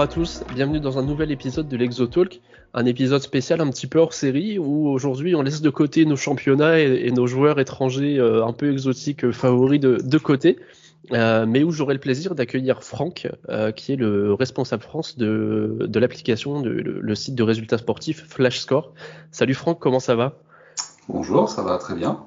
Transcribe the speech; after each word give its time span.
bonjour 0.00 0.12
à 0.12 0.14
tous, 0.14 0.44
bienvenue 0.54 0.80
dans 0.80 0.98
un 0.98 1.02
nouvel 1.02 1.30
épisode 1.30 1.68
de 1.68 1.76
l'Exotalk, 1.76 2.40
un 2.72 2.86
épisode 2.86 3.20
spécial 3.20 3.60
un 3.60 3.68
petit 3.68 3.86
peu 3.86 3.98
hors 3.98 4.14
série 4.14 4.58
où 4.58 4.88
aujourd'hui 4.88 5.34
on 5.34 5.42
laisse 5.42 5.60
de 5.60 5.68
côté 5.68 6.06
nos 6.06 6.16
championnats 6.16 6.78
et, 6.80 7.10
nos 7.10 7.26
joueurs 7.26 7.60
étrangers 7.60 8.18
euh, 8.18 8.46
un 8.46 8.54
peu 8.54 8.72
exotiques 8.72 9.26
euh, 9.26 9.32
favoris 9.32 9.78
de, 9.78 10.18
côté, 10.18 10.58
euh, 11.12 11.44
mais 11.44 11.62
où 11.64 11.70
j'aurai 11.70 11.92
le 11.92 12.00
plaisir 12.00 12.34
d'accueillir 12.34 12.82
Franck, 12.82 13.28
qui 13.76 13.92
est 13.92 13.96
le 13.96 14.32
responsable 14.32 14.82
France 14.82 15.18
de, 15.18 15.86
l'application, 15.94 16.62
de, 16.62 16.70
le, 16.70 17.14
site 17.14 17.34
de 17.34 17.42
résultats 17.42 17.76
sportifs 17.76 18.24
Flash 18.26 18.60
Score. 18.60 18.94
Salut 19.32 19.52
Franck, 19.52 19.80
comment 19.80 20.00
ça 20.00 20.14
va? 20.14 20.38
Bonjour, 21.10 21.50
ça 21.50 21.60
va 21.60 21.76
très 21.76 21.94
bien. 21.94 22.24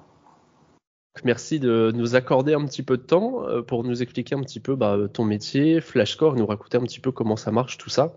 Merci 1.23 1.59
de 1.59 1.91
nous 1.93 2.15
accorder 2.15 2.53
un 2.53 2.65
petit 2.65 2.81
peu 2.81 2.97
de 2.97 3.03
temps 3.03 3.47
euh, 3.47 3.61
pour 3.61 3.83
nous 3.83 4.01
expliquer 4.01 4.35
un 4.35 4.41
petit 4.41 4.59
peu 4.59 4.75
bah, 4.75 4.97
ton 5.11 5.25
métier, 5.25 5.79
Flashcore, 5.79 6.35
nous 6.35 6.45
raconter 6.45 6.77
un 6.77 6.81
petit 6.81 6.99
peu 6.99 7.11
comment 7.11 7.35
ça 7.35 7.51
marche 7.51 7.77
tout 7.77 7.89
ça. 7.89 8.13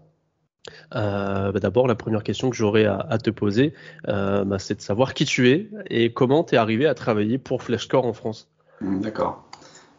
Euh, 0.95 1.53
bah, 1.53 1.61
d'abord, 1.61 1.87
la 1.87 1.95
première 1.95 2.23
question 2.23 2.49
que 2.49 2.57
j'aurais 2.57 2.87
à, 2.87 3.19
te 3.19 3.31
poser, 3.31 3.75
euh, 4.09 4.45
bah, 4.45 4.59
c'est 4.59 4.77
de 4.77 4.81
savoir 4.81 5.13
qui 5.13 5.27
tu 5.27 5.51
es 5.51 5.71
et 5.91 6.13
comment 6.13 6.43
tu 6.43 6.55
es 6.55 6.59
arrivé 6.59 6.87
à 6.87 6.95
travailler 6.95 7.37
pour 7.37 7.63
Flashcore 7.63 8.07
en 8.07 8.15
France. 8.15 8.49
Mmh, 8.81 9.01
d'accord. 9.01 9.45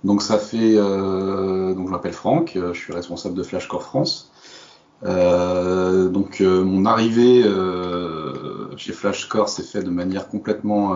Donc 0.03 0.21
ça 0.21 0.38
fait, 0.38 0.75
donc 0.75 1.88
je 1.88 1.91
m'appelle 1.91 2.14
Franck, 2.14 2.52
je 2.55 2.77
suis 2.77 2.93
responsable 2.93 3.36
de 3.36 3.41
Flashcore 3.41 3.81
France. 3.81 4.31
donc 5.03 6.39
mon 6.39 6.86
arrivée 6.86 7.43
chez 8.77 8.93
Flashcore 8.93 9.49
s'est 9.49 9.64
fait 9.64 9.81
de 9.81 9.89
manière 9.89 10.30
complètement 10.30 10.93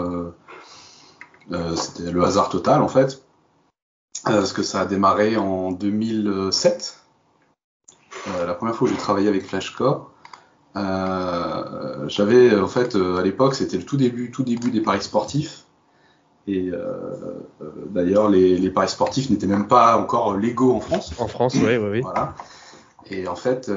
c'était 1.75 2.11
le 2.11 2.23
hasard 2.23 2.49
total 2.49 2.81
en 2.81 2.87
fait, 2.87 3.23
euh, 4.27 4.37
parce 4.37 4.53
que 4.53 4.63
ça 4.63 4.81
a 4.81 4.85
démarré 4.85 5.37
en 5.37 5.71
2007. 5.71 6.99
Euh, 8.27 8.45
la 8.45 8.53
première 8.53 8.75
fois 8.75 8.87
où 8.87 8.91
j'ai 8.91 8.97
travaillé 8.97 9.27
avec 9.27 9.45
Flashcore, 9.45 10.11
j'avais 10.75 12.55
en 12.55 12.67
fait 12.67 12.95
à 12.95 13.21
l'époque 13.21 13.55
c'était 13.55 13.77
le 13.77 13.83
tout 13.83 13.97
début, 13.97 14.31
tout 14.31 14.43
début 14.43 14.71
des 14.71 14.81
paris 14.81 15.01
sportifs. 15.01 15.65
Et 16.47 16.71
d'ailleurs, 17.91 18.29
les, 18.29 18.69
paris 18.71 18.89
sportifs 18.89 19.29
n'étaient 19.29 19.47
même 19.47 19.67
pas 19.67 19.95
encore 19.97 20.35
légaux 20.35 20.73
en 20.73 20.79
France. 20.79 21.13
En 21.19 21.27
France, 21.27 21.53
oui, 21.55 21.77
oui, 21.77 21.89
oui. 21.91 22.01
Voilà. 22.01 22.33
Et 23.09 23.27
en 23.27 23.35
fait, 23.35 23.69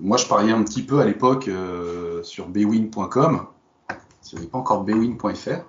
moi, 0.00 0.16
je 0.16 0.26
pariais 0.26 0.52
un 0.52 0.62
petit 0.62 0.82
peu 0.82 1.00
à 1.00 1.04
l'époque 1.04 1.50
sur 2.22 2.46
bwin.com. 2.46 3.46
Il 4.32 4.38
n'y 4.38 4.40
avait 4.40 4.50
pas 4.50 4.58
encore 4.58 4.84
bwin.fr. 4.84 5.64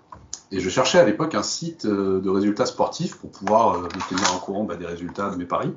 Et 0.52 0.60
je 0.60 0.70
cherchais 0.70 1.00
à 1.00 1.06
l'époque 1.06 1.36
un 1.36 1.44
site 1.44 1.86
euh, 1.86 2.20
de 2.20 2.30
résultats 2.30 2.66
sportifs 2.66 3.18
pour 3.18 3.32
pouvoir 3.32 3.76
euh, 3.76 3.82
me 3.84 4.10
tenir 4.10 4.34
en 4.34 4.40
courant 4.40 4.64
bah, 4.64 4.76
des 4.76 4.86
résultats 4.86 5.30
de 5.30 5.38
mes 5.38 5.46
paris. 5.46 5.74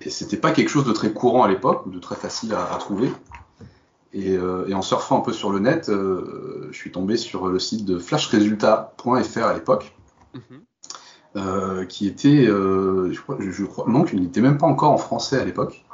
Et 0.00 0.10
c'était 0.10 0.36
pas 0.36 0.52
quelque 0.52 0.68
chose 0.68 0.84
de 0.84 0.92
très 0.92 1.12
courant 1.12 1.42
à 1.42 1.48
l'époque, 1.48 1.84
ou 1.86 1.90
de 1.90 1.98
très 1.98 2.14
facile 2.14 2.54
à, 2.54 2.76
trouver. 2.76 3.10
Euh, 4.14 4.66
et, 4.68 4.74
en 4.74 4.82
surfant 4.82 5.18
un 5.18 5.22
peu 5.22 5.32
sur 5.32 5.50
le 5.50 5.58
net, 5.58 5.90
je 5.90 6.76
suis 6.76 6.92
tombé 6.92 7.16
sur 7.16 7.48
le 7.48 7.58
site 7.58 7.84
de 7.84 7.98
flashresultats.fr 7.98 9.44
à 9.44 9.54
l'époque, 9.54 9.92
mhm. 10.34 11.86
qui 11.88 12.06
était, 12.06 12.46
je 12.46 13.20
crois, 13.20 13.38
je 13.40 13.64
crois, 13.64 13.86
non, 13.88 14.04
qui 14.04 14.14
n'était 14.20 14.40
même 14.40 14.56
pas 14.56 14.68
encore 14.68 14.92
en 14.92 14.98
français 14.98 15.40
à 15.40 15.44
l'époque. 15.44 15.84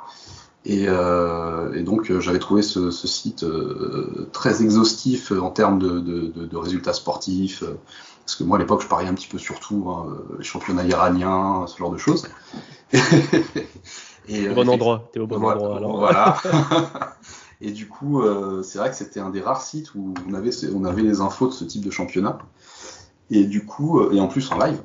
Euh, 0.67 1.75
et, 1.75 1.83
donc 1.83 2.11
euh, 2.11 2.21
j'avais 2.21 2.39
trouvé 2.39 2.63
ce, 2.63 2.91
site 2.91 3.45
euh, 3.45 4.29
très 4.33 4.63
exhaustif 4.63 5.31
en 5.33 5.51
termes 5.51 5.79
de, 5.79 6.57
résultats 6.57 6.95
sportifs, 6.95 7.63
parce 8.25 8.37
que 8.37 8.45
moi 8.45 8.57
à 8.57 8.61
l'époque 8.61 8.83
je 8.83 8.89
pariais 8.89 9.09
un 9.09 9.15
petit 9.15 9.29
peu 9.29 9.39
surtout 9.39 9.87
hein, 9.91 10.17
les 10.39 10.45
championnats 10.45 10.85
iraniens, 10.85 11.67
ce 11.67 11.77
genre 11.77 11.91
de 11.91 11.99
choses. 11.99 12.27
et, 14.29 14.49
au 14.49 14.55
bon 14.55 14.69
endroit, 14.69 15.09
t'es 15.13 15.21
au 15.21 15.27
bon 15.27 15.37
endroit 15.37 15.77
alors. 15.77 15.99
Voilà. 15.99 16.37
et 17.61 17.71
du 17.71 17.87
coup, 17.87 18.23
c'est 18.63 18.79
vrai 18.79 18.91
que 18.91 18.97
c'était 18.97 19.21
un 19.21 19.31
des 19.31 19.43
rares 19.43 19.63
sites 19.63 19.95
où 19.95 20.15
on 20.29 20.35
avait, 20.35 20.51
on 20.75 20.85
avait 20.85 21.03
les 21.03 21.21
infos 21.21 21.49
de 21.49 21.53
ce 21.53 21.65
type 21.65 21.85
de 21.85 21.91
championnat. 21.91 22.39
Et 23.31 23.45
du 23.45 23.67
coup, 23.67 24.11
et 24.11 24.21
en 24.21 24.29
plus 24.29 24.51
en 24.51 24.59
live 24.59 24.81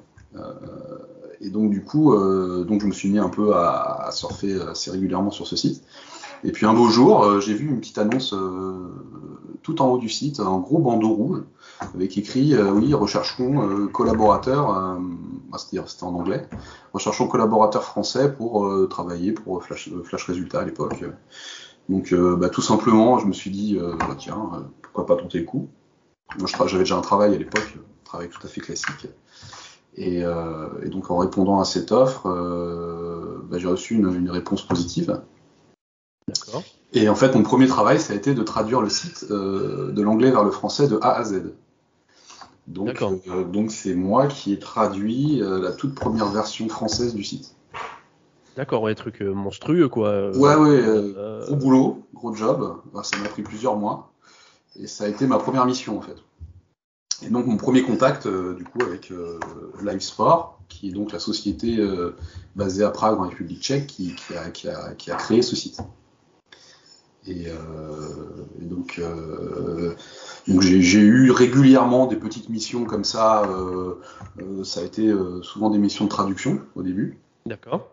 et 1.42 1.50
donc 1.50 1.70
du 1.72 1.84
coup, 1.84 2.14
euh, 2.14 2.64
donc 2.66 2.82
je 2.82 2.88
me 2.88 2.92
suis 2.92 3.10
mis 3.10 3.20
un 3.20 3.30
peu 3.30 3.56
à, 3.56 4.10
surfer 4.12 4.60
assez 4.62 4.92
régulièrement 4.92 5.32
sur 5.32 5.48
ce 5.48 5.56
site. 5.56 5.84
Et 6.44 6.52
puis 6.52 6.66
un 6.66 6.74
beau 6.74 6.88
jour, 6.88 7.24
euh, 7.24 7.40
j'ai 7.40 7.54
vu 7.54 7.68
une 7.68 7.80
petite 7.80 7.98
annonce 7.98 8.34
euh, 8.34 8.94
tout 9.62 9.82
en 9.82 9.88
haut 9.88 9.98
du 9.98 10.10
site, 10.10 10.40
un 10.40 10.58
gros 10.60 10.80
bandeau 10.80 11.10
rouge, 11.10 11.44
avec 11.94 12.18
écrit 12.18 12.56
oui, 12.58 12.94
recherchons 12.94 13.88
collaborateurs, 13.88 14.70
ah, 14.70 15.58
c'était 15.58 16.04
en 16.04 16.16
anglais, 16.16 16.48
recherchons 16.94 17.28
collaborateurs 17.28 17.84
français 17.84 18.34
pour 18.34 18.70
travailler 18.90 19.32
pour 19.34 19.64
Flash, 19.64 19.90
Flash 20.04 20.26
Résultats 20.26 20.62
à 20.62 20.66
l'époque. 20.66 21.04
Donc 21.88 22.14
bah, 22.14 22.50
tout 22.50 22.62
simplement, 22.62 23.20
je 23.20 23.28
me 23.28 23.34
suis 23.34 23.52
dit 23.52 23.78
bah, 23.78 24.16
tiens, 24.18 24.66
pourquoi 24.82 25.06
pas 25.06 25.22
tenter 25.22 25.40
le 25.40 25.46
coup. 25.46 25.68
Moi 26.38 26.48
j'avais 26.68 26.84
déjà 26.84 26.98
un 26.98 27.02
travail 27.02 27.36
à 27.36 27.38
l'époque, 27.38 27.76
un 27.78 28.06
travail 28.06 28.30
tout 28.30 28.46
à 28.46 28.50
fait 28.50 28.62
classique. 28.62 29.08
Euh, 30.00 30.68
et, 30.84 30.90
donc 30.90 31.12
en 31.12 31.18
répondant 31.18 31.60
à 31.60 31.66
cette 31.66 31.92
offre, 31.92 32.28
euh, 32.28 33.40
bah, 33.50 33.58
j'ai 33.58 33.68
reçu 33.68 33.96
une, 33.96 34.30
réponse 34.30 34.66
positive. 34.66 35.22
D'accord. 36.28 36.64
Et 36.94 37.10
en 37.10 37.16
fait, 37.16 37.36
mon 37.36 37.44
premier 37.44 37.68
travail, 37.68 38.00
ça 38.00 38.14
a 38.14 38.16
été 38.16 38.34
de 38.34 38.44
traduire 38.44 38.82
le 38.82 38.90
site 38.90 39.26
euh, 39.30 39.92
de 39.92 40.02
l'anglais 40.02 40.32
vers 40.32 40.44
le 40.44 40.52
français 40.52 40.88
de 40.88 40.98
A 41.02 41.12
à 41.18 41.24
Z. 41.24 41.54
Donc, 42.68 43.04
donc 43.52 43.72
c'est 43.72 43.96
moi 43.96 44.28
qui 44.28 44.54
ai 44.54 44.60
traduit 44.60 45.42
la 45.42 45.72
toute 45.72 45.96
première 45.96 46.28
version 46.28 46.70
française 46.70 47.16
du 47.16 47.24
site. 47.24 47.56
D'accord, 48.56 48.84
ouais, 48.84 48.94
truc 48.94 49.22
monstrueux 49.22 49.90
quoi. 49.90 50.30
Ouais, 50.38 50.54
ouais, 50.54 50.84
gros 51.48 51.56
boulot, 51.56 52.04
gros 52.14 52.36
job. 52.36 52.76
ça 53.02 53.18
m'a 53.18 53.30
pris 53.30 53.42
plusieurs 53.42 53.76
mois. 53.76 54.12
Et 54.80 54.86
ça 54.86 55.06
a 55.06 55.08
été 55.08 55.26
ma 55.26 55.40
première 55.40 55.66
mission 55.66 55.98
en 55.98 56.02
fait. 56.02 56.18
Et 57.25 57.30
donc 57.30 57.46
mon 57.46 57.57
premier 57.57 57.84
contact 57.84 58.25
euh, 58.25 58.53
du 58.56 58.63
coup 58.63 58.80
avec 58.81 59.12
euh, 59.12 59.40
Live 59.84 60.00
Sport, 60.00 60.59
qui 60.69 60.90
est 60.90 60.91
donc 60.91 61.12
la 61.12 61.19
société 61.19 61.78
euh, 61.78 62.16
basée 62.56 62.84
à 62.84 62.90
Prague 62.91 63.19
en 63.19 63.28
République 63.28 63.62
tchèque, 63.62 63.88
qui, 63.88 64.16
a, 64.38 64.50
qui, 64.52 64.69
a, 64.69 64.94
qui 64.94 65.12
a, 65.12 65.16
créé 65.16 65.41
ce 65.41 65.56
site. 65.56 65.80
Et, 67.28 67.47
donc, 68.62 69.00
donc 70.47 70.62
j'ai 70.62 71.00
eu 71.00 71.30
régulièrement 71.30 72.07
des 72.07 72.16
petites 72.16 72.50
missions 72.50 72.85
comme 72.85 73.03
ça. 73.03 73.44
ça 74.63 74.80
a 74.80 74.84
été 74.84 75.13
souvent 75.44 75.69
des 75.69 75.78
missions 75.78 76.06
de 76.06 76.09
traduction 76.09 76.62
au 76.75 76.81
début. 76.81 77.19
D'accord. 77.46 77.88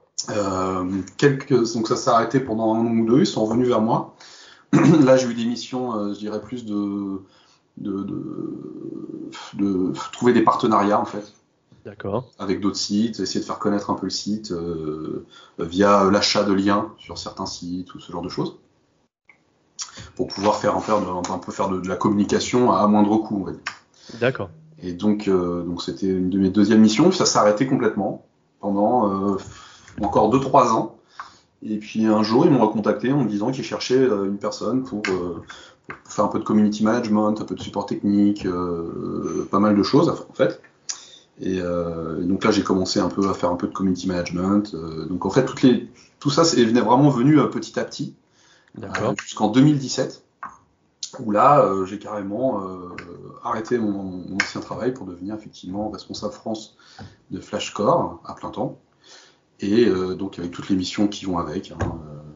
quelques, 1.19 1.75
donc 1.75 1.88
ça 1.88 1.97
s'est 1.97 2.08
arrêté 2.08 2.41
pendant 2.41 2.75
un 2.75 2.78
an 2.78 2.87
ou 2.87 3.04
deux. 3.04 3.20
Ils 3.20 3.26
sont 3.26 3.44
revenus 3.44 3.69
vers 3.69 3.82
moi. 3.82 4.16
Là, 4.72 5.19
j'ai 5.19 5.28
eu 5.28 5.34
des 5.34 5.44
missions, 5.44 6.14
je 6.14 6.19
dirais 6.19 6.41
plus 6.41 6.64
de 6.64 7.20
de, 7.78 8.06
de, 9.54 9.92
trouver 10.12 10.32
des 10.32 10.42
partenariats 10.42 11.00
en 11.00 11.04
fait. 11.04 11.32
D'accord. 11.84 12.28
Avec 12.38 12.60
d'autres 12.60 12.76
sites, 12.76 13.20
essayer 13.20 13.41
de 13.41 13.44
faire 13.44 13.60
connaître 13.60 13.91
un 13.91 13.94
peu 13.94 14.06
le 14.06 14.10
site 14.10 14.50
euh, 14.50 15.25
via 15.59 16.10
l'achat 16.10 16.42
de 16.42 16.53
liens 16.53 16.91
sur 16.98 17.16
certains 17.16 17.47
sites 17.47 17.94
ou 17.94 18.00
ce 18.00 18.10
genre 18.10 18.22
de 18.22 18.28
choses. 18.28 18.56
Pour 20.16 20.26
pouvoir 20.26 20.56
faire, 20.56 20.81
faire 20.82 20.97
un 20.97 21.38
peu 21.38 21.53
faire 21.53 21.69
de, 21.69 21.87
la 21.87 21.94
communication 21.94 22.72
à, 22.72 22.87
moindre 22.88 23.16
coût, 23.19 23.38
on 23.41 23.44
va 23.44 23.53
dire. 23.53 23.60
D'accord. 24.20 24.50
Et 24.82 24.93
donc, 24.93 25.29
euh, 25.29 25.62
donc 25.62 25.81
c'était 25.81 26.08
une 26.08 26.29
de 26.29 26.38
mes 26.38 26.50
deuxièmes 26.50 26.81
missions. 26.81 27.12
Ça 27.12 27.25
s'est 27.25 27.38
arrêté 27.38 27.69
complètement 27.69 28.26
pendant 28.61 29.32
euh, 29.32 29.37
encore 30.02 30.34
2-3 30.34 30.72
ans. 30.72 30.96
Et 31.62 31.79
puis 31.79 32.05
un 32.06 32.22
jour, 32.25 32.46
ils 32.46 32.50
m'ont 32.50 32.67
recontacté 32.67 33.12
en 33.12 33.22
me 33.22 33.29
disant 33.29 33.52
qu'ils 33.52 33.64
cherchaient 33.64 34.05
une 34.05 34.38
personne 34.38 34.82
pour, 34.82 35.02
faire 36.09 36.25
un 36.25 36.29
peu 36.29 36.38
de 36.38 36.44
community 36.44 36.85
management, 36.85 37.41
un 37.41 37.44
peu 37.44 37.55
de 37.55 37.62
support 37.62 37.87
technique, 37.87 38.47
euh, 38.47 39.47
pas 39.50 39.59
mal 39.59 39.77
de 39.77 39.83
choses 39.83 40.09
en 40.09 40.35
fait. 40.35 40.61
Euh, 41.43 42.23
et, 42.23 42.27
donc 42.27 42.44
là, 42.44 42.50
j'ai 42.50 42.62
commencé 42.62 42.99
un 42.99 43.09
peu 43.09 43.29
à 43.29 43.35
faire 43.35 43.50
un 43.50 43.56
peu 43.56 43.67
de 43.67 43.73
community 43.73 44.06
management. 44.09 44.75
Euh, 44.75 45.05
donc 45.06 45.27
en 45.27 45.31
fait, 45.31 45.44
toutes 45.44 45.62
les, 45.62 45.88
tout 46.19 46.31
ça 46.31 46.44
c'est 46.44 46.65
vraiment 46.65 47.11
venu 47.11 47.37
petit 47.50 47.79
à 47.79 47.85
petit, 47.85 48.15
jusqu'en 49.23 49.49
2017, 49.49 50.23
où 51.21 51.31
là, 51.31 51.67
j'ai 51.87 51.99
carrément 51.99 52.62
arrêté 53.43 53.79
mon, 53.79 54.25
ancien 54.35 54.61
travail 54.61 54.93
pour 54.93 55.06
devenir 55.06 55.35
effectivement 55.35 55.89
responsable 55.89 56.35
France 56.35 56.77
de 57.31 57.41
Flashcore 57.41 58.21
à 58.25 58.35
plein 58.35 58.50
temps. 58.50 58.79
Et 59.61 59.87
donc 59.87 60.39
avec 60.39 60.50
toutes 60.50 60.69
les 60.69 60.77
missions 60.77 61.09
qui 61.09 61.25
vont 61.25 61.39
avec. 61.39 61.71
Hein, 61.71 61.79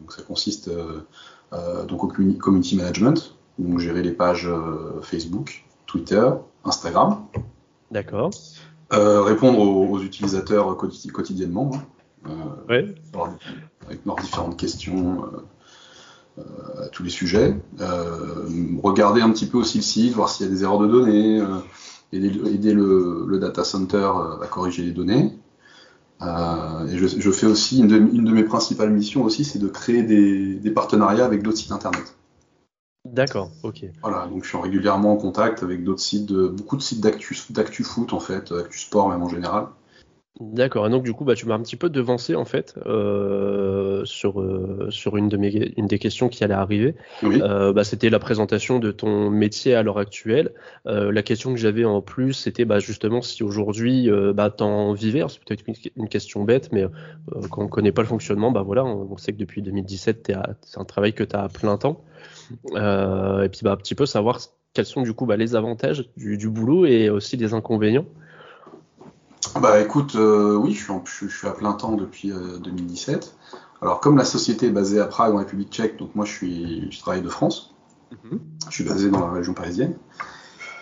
donc 0.00 0.12
ça 0.12 0.23
consiste 0.23 0.70
donc 1.88 2.05
au 2.05 2.06
community 2.06 2.76
management, 2.76 3.37
donc 3.58 3.79
gérer 3.79 4.02
les 4.02 4.12
pages 4.12 4.47
euh, 4.47 5.00
Facebook, 5.02 5.64
Twitter, 5.87 6.29
Instagram. 6.64 7.25
D'accord. 7.91 8.31
Euh, 8.93 9.23
répondre 9.23 9.61
aux, 9.61 10.00
utilisateurs 10.00 10.76
quotidiennement. 10.76 11.70
Hein. 12.26 12.31
Euh, 12.70 12.93
avec 13.87 14.05
leurs 14.05 14.17
différentes 14.17 14.58
questions 14.58 15.25
à 16.38 16.88
tous 16.88 17.02
les 17.02 17.11
sujets. 17.11 17.56
regarder 18.82 19.20
un 19.20 19.31
petit 19.31 19.47
peu 19.47 19.58
aussi 19.58 19.79
le 19.79 19.82
site, 19.82 20.14
voir 20.14 20.29
s'il 20.29 20.46
y 20.46 20.49
a 20.49 20.53
des 20.53 20.62
erreurs 20.62 20.79
de 20.81 20.87
données, 20.87 21.43
aider, 22.12 22.75
le, 22.75 23.38
data 23.41 23.64
center 23.64 24.11
à 24.43 24.46
corriger 24.46 24.82
les 24.82 24.93
données. 24.93 25.32
Euh, 26.23 26.87
et 26.87 26.99
je, 26.99 27.31
fais 27.31 27.46
aussi 27.46 27.81
une 27.81 27.88
de, 27.88 27.96
une 27.96 28.25
de, 28.25 28.32
mes 28.32 28.44
principales 28.44 28.91
missions 28.91 29.23
aussi, 29.23 29.44
c'est 29.44 29.58
de 29.58 29.69
créer 29.69 30.03
des, 30.03 30.55
des 30.55 30.70
partenariats 30.70 31.25
avec 31.25 31.43
d'autres 31.43 31.56
sites 31.56 31.73
internet. 31.73 32.14
D'accord, 33.12 33.50
ok. 33.62 33.84
Voilà, 34.02 34.26
donc 34.26 34.44
je 34.44 34.48
suis 34.48 34.58
régulièrement 34.58 35.12
en 35.12 35.16
contact 35.16 35.62
avec 35.62 35.82
d'autres 35.84 36.00
sites, 36.00 36.32
beaucoup 36.32 36.76
de 36.76 36.82
sites 36.82 37.00
d'actu, 37.00 37.34
foot 37.84 38.12
en 38.12 38.20
fait, 38.20 38.52
actu 38.52 38.78
sport 38.78 39.08
même 39.08 39.22
en 39.22 39.28
général. 39.28 39.66
D'accord, 40.40 40.87
et 40.87 40.90
donc 40.90 41.02
du 41.02 41.12
coup, 41.12 41.26
bah, 41.26 41.34
tu 41.34 41.46
m'as 41.46 41.54
un 41.54 41.60
petit 41.60 41.76
peu 41.76 41.90
devancé 41.90 42.34
en 42.34 42.46
fait 42.46 42.75
euh, 42.87 44.02
sur, 44.06 44.40
euh, 44.40 44.87
sur 44.88 45.19
une, 45.19 45.28
de 45.28 45.37
mes, 45.37 45.75
une 45.76 45.87
des 45.87 45.98
questions 45.98 46.31
qui 46.31 46.42
allait 46.42 46.54
arriver. 46.54 46.94
Euh, 47.22 47.75
bah, 47.75 47.84
c'était 47.84 48.08
la 48.08 48.19
présentation 48.19 48.78
de 48.78 48.90
ton 48.90 49.28
métier 49.28 49.75
à 49.75 49.82
l'heure 49.82 49.98
actuelle. 49.98 50.52
la 50.87 51.22
question 51.22 51.52
que 51.52 51.60
j'avais 51.60 51.84
en 51.84 52.00
plus, 52.00 52.32
c'était 52.32 52.64
bah, 52.64 52.78
justement 52.78 53.20
si 53.20 53.42
aujourd'hui 53.42 54.08
bah, 54.34 54.48
t'en 54.48 54.94
vivais. 54.94 55.22
C'est 55.28 55.44
peut-être 55.44 55.64
une, 55.96 56.08
question 56.08 56.44
bête, 56.44 56.70
mais 56.72 56.86
quand 57.50 57.64
on 57.64 57.69
connaît 57.69 57.93
pas 57.93 58.02
le 58.02 58.08
fonctionnement, 58.08 58.50
bah 58.50 58.62
voilà, 58.62 58.84
on, 58.84 59.16
sait 59.19 59.32
que 59.32 59.38
depuis 59.38 59.60
2017, 59.60 60.32
c'est 60.62 60.81
un 60.81 60.84
travail 60.84 61.12
que 61.12 61.22
tu 61.22 61.36
as 61.36 61.43
à 61.43 61.48
plein 61.48 61.76
temps. 61.76 62.02
et 62.70 63.48
puis 63.50 63.60
bah, 63.62 63.72
un 63.72 63.76
petit 63.76 63.94
peu 63.94 64.06
savoir 64.06 64.40
quels 64.72 64.86
sont 64.86 65.02
du 65.02 65.12
coup 65.12 65.26
bah, 65.26 65.36
les 65.36 65.54
avantages 65.54 66.08
du, 66.16 66.38
du 66.38 66.48
boulot 66.48 66.86
et 66.86 67.10
aussi 67.10 67.36
les 67.36 67.52
inconvénients. 67.52 68.06
Bah 69.60 69.81
écoute, 69.81 70.14
euh, 70.16 70.54
oui, 70.54 70.75
je 70.75 70.84
suis, 70.84 71.28
je, 71.28 71.37
suis, 71.37 71.46
à 71.46 71.52
plein 71.52 71.72
temps 71.72 71.92
depuis 71.92 72.31
2017. 72.31 73.25
Euh, 73.25 73.56
Alors 73.82 74.00
comme 74.00 74.16
la 74.16 74.25
société 74.25 74.66
est 74.66 74.70
basée 74.70 75.00
à 75.00 75.06
Prague 75.06 75.34
en 75.34 75.38
République 75.38 75.70
tchèque, 75.70 75.98
donc 75.98 76.14
moi 76.14 76.25
je 76.25 76.32
suis, 76.32 76.92
je 76.92 77.00
travaille 77.00 77.22
de 77.22 77.28
France. 77.28 77.75
Mhm. 78.25 78.38
Je 78.69 78.75
suis 78.75 78.84
basé 78.84 79.10
dans 79.10 79.26
la 79.26 79.32
région 79.32 79.54
parisienne. 79.54 79.96